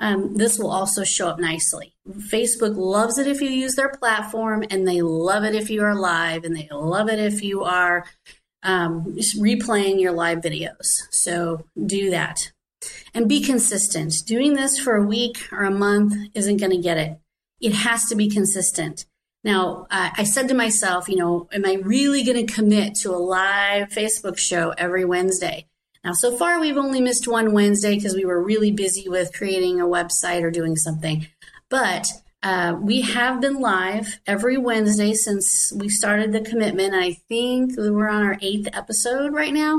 um, 0.00 0.34
this 0.34 0.58
will 0.58 0.70
also 0.70 1.04
show 1.04 1.28
up 1.28 1.38
nicely. 1.38 1.94
Facebook 2.08 2.76
loves 2.76 3.18
it 3.18 3.26
if 3.26 3.40
you 3.40 3.50
use 3.50 3.74
their 3.74 3.90
platform, 3.90 4.64
and 4.70 4.88
they 4.88 5.02
love 5.02 5.44
it 5.44 5.54
if 5.54 5.70
you 5.70 5.82
are 5.84 5.94
live, 5.94 6.44
and 6.44 6.56
they 6.56 6.68
love 6.72 7.08
it 7.08 7.18
if 7.18 7.44
you 7.44 7.62
are 7.62 8.06
um, 8.62 9.16
replaying 9.38 10.00
your 10.00 10.12
live 10.12 10.38
videos. 10.38 10.86
So 11.10 11.64
do 11.86 12.10
that. 12.10 12.52
And 13.12 13.28
be 13.28 13.42
consistent. 13.42 14.14
Doing 14.26 14.54
this 14.54 14.78
for 14.78 14.96
a 14.96 15.06
week 15.06 15.48
or 15.52 15.64
a 15.64 15.70
month 15.70 16.14
isn't 16.34 16.56
going 16.56 16.72
to 16.72 16.78
get 16.78 16.96
it. 16.96 17.18
It 17.60 17.74
has 17.74 18.06
to 18.06 18.16
be 18.16 18.30
consistent. 18.30 19.04
Now, 19.44 19.86
uh, 19.90 20.10
I 20.16 20.24
said 20.24 20.48
to 20.48 20.54
myself, 20.54 21.08
you 21.08 21.16
know, 21.16 21.48
am 21.52 21.66
I 21.66 21.74
really 21.74 22.22
going 22.24 22.46
to 22.46 22.52
commit 22.52 22.94
to 22.96 23.10
a 23.10 23.16
live 23.16 23.88
Facebook 23.88 24.38
show 24.38 24.70
every 24.76 25.04
Wednesday? 25.04 25.66
Now, 26.04 26.12
so 26.12 26.36
far, 26.36 26.60
we've 26.60 26.78
only 26.78 27.00
missed 27.00 27.28
one 27.28 27.52
Wednesday 27.52 27.94
because 27.94 28.14
we 28.14 28.24
were 28.24 28.42
really 28.42 28.72
busy 28.72 29.08
with 29.08 29.34
creating 29.34 29.80
a 29.80 29.84
website 29.84 30.42
or 30.42 30.50
doing 30.50 30.76
something. 30.76 31.26
But 31.68 32.06
uh, 32.42 32.76
we 32.80 33.02
have 33.02 33.40
been 33.40 33.60
live 33.60 34.18
every 34.26 34.56
Wednesday 34.56 35.12
since 35.12 35.72
we 35.76 35.90
started 35.90 36.32
the 36.32 36.40
commitment. 36.40 36.94
I 36.94 37.12
think 37.28 37.74
we're 37.76 38.08
on 38.08 38.22
our 38.22 38.38
eighth 38.40 38.68
episode 38.72 39.34
right 39.34 39.52
now. 39.52 39.78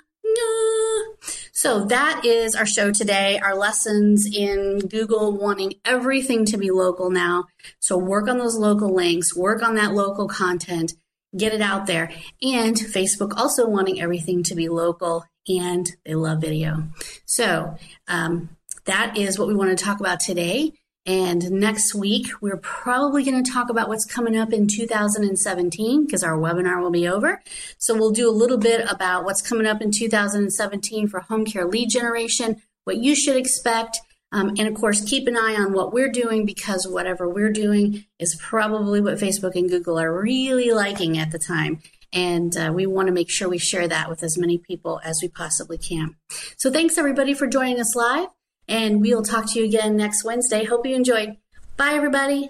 So 1.52 1.84
that 1.86 2.24
is 2.24 2.54
our 2.54 2.66
show 2.66 2.92
today. 2.92 3.40
Our 3.40 3.56
lessons 3.56 4.28
in 4.32 4.78
Google 4.78 5.36
wanting 5.36 5.74
everything 5.84 6.44
to 6.46 6.56
be 6.56 6.70
local 6.70 7.10
now. 7.10 7.46
So 7.80 7.98
work 7.98 8.28
on 8.28 8.38
those 8.38 8.56
local 8.56 8.94
links, 8.94 9.34
work 9.34 9.60
on 9.60 9.74
that 9.74 9.92
local 9.92 10.28
content, 10.28 10.92
get 11.36 11.52
it 11.52 11.60
out 11.60 11.86
there. 11.86 12.10
And 12.42 12.76
Facebook 12.76 13.36
also 13.36 13.68
wanting 13.68 14.00
everything 14.00 14.42
to 14.44 14.54
be 14.54 14.68
local 14.68 15.24
and 15.48 15.90
they 16.04 16.14
love 16.14 16.40
video. 16.40 16.84
So 17.24 17.76
um, 18.06 18.50
that 18.84 19.16
is 19.16 19.38
what 19.38 19.48
we 19.48 19.54
want 19.54 19.76
to 19.76 19.84
talk 19.84 20.00
about 20.00 20.20
today. 20.20 20.72
And 21.06 21.50
next 21.50 21.94
week, 21.94 22.26
we're 22.42 22.58
probably 22.58 23.24
going 23.24 23.42
to 23.42 23.50
talk 23.50 23.70
about 23.70 23.88
what's 23.88 24.04
coming 24.04 24.36
up 24.36 24.52
in 24.52 24.66
2017 24.68 26.04
because 26.04 26.22
our 26.22 26.36
webinar 26.36 26.82
will 26.82 26.90
be 26.90 27.08
over. 27.08 27.42
So 27.78 27.94
we'll 27.94 28.10
do 28.10 28.28
a 28.28 28.30
little 28.30 28.58
bit 28.58 28.86
about 28.90 29.24
what's 29.24 29.40
coming 29.40 29.66
up 29.66 29.80
in 29.80 29.90
2017 29.90 31.08
for 31.08 31.20
home 31.20 31.46
care 31.46 31.66
lead 31.66 31.88
generation, 31.88 32.60
what 32.84 32.98
you 32.98 33.14
should 33.14 33.36
expect, 33.36 34.00
um, 34.30 34.54
and 34.58 34.68
of 34.68 34.74
course, 34.74 35.00
keep 35.02 35.26
an 35.26 35.36
eye 35.36 35.56
on 35.58 35.72
what 35.72 35.92
we're 35.92 36.10
doing 36.10 36.44
because 36.44 36.86
whatever 36.86 37.28
we're 37.28 37.52
doing 37.52 38.04
is 38.18 38.38
probably 38.40 39.00
what 39.00 39.18
Facebook 39.18 39.54
and 39.54 39.70
Google 39.70 39.98
are 39.98 40.20
really 40.20 40.70
liking 40.70 41.18
at 41.18 41.30
the 41.30 41.38
time. 41.38 41.80
And 42.12 42.56
uh, 42.56 42.72
we 42.74 42.86
want 42.86 43.08
to 43.08 43.12
make 43.12 43.30
sure 43.30 43.48
we 43.48 43.58
share 43.58 43.88
that 43.88 44.08
with 44.08 44.22
as 44.22 44.38
many 44.38 44.58
people 44.58 45.00
as 45.04 45.20
we 45.22 45.28
possibly 45.28 45.78
can. 45.78 46.16
So 46.56 46.70
thanks 46.70 46.98
everybody 46.98 47.34
for 47.34 47.46
joining 47.46 47.80
us 47.80 47.94
live. 47.94 48.28
And 48.66 49.00
we'll 49.00 49.22
talk 49.22 49.50
to 49.52 49.58
you 49.58 49.64
again 49.64 49.96
next 49.96 50.24
Wednesday. 50.24 50.64
Hope 50.64 50.86
you 50.86 50.94
enjoyed. 50.94 51.36
Bye, 51.76 51.92
everybody. 51.92 52.48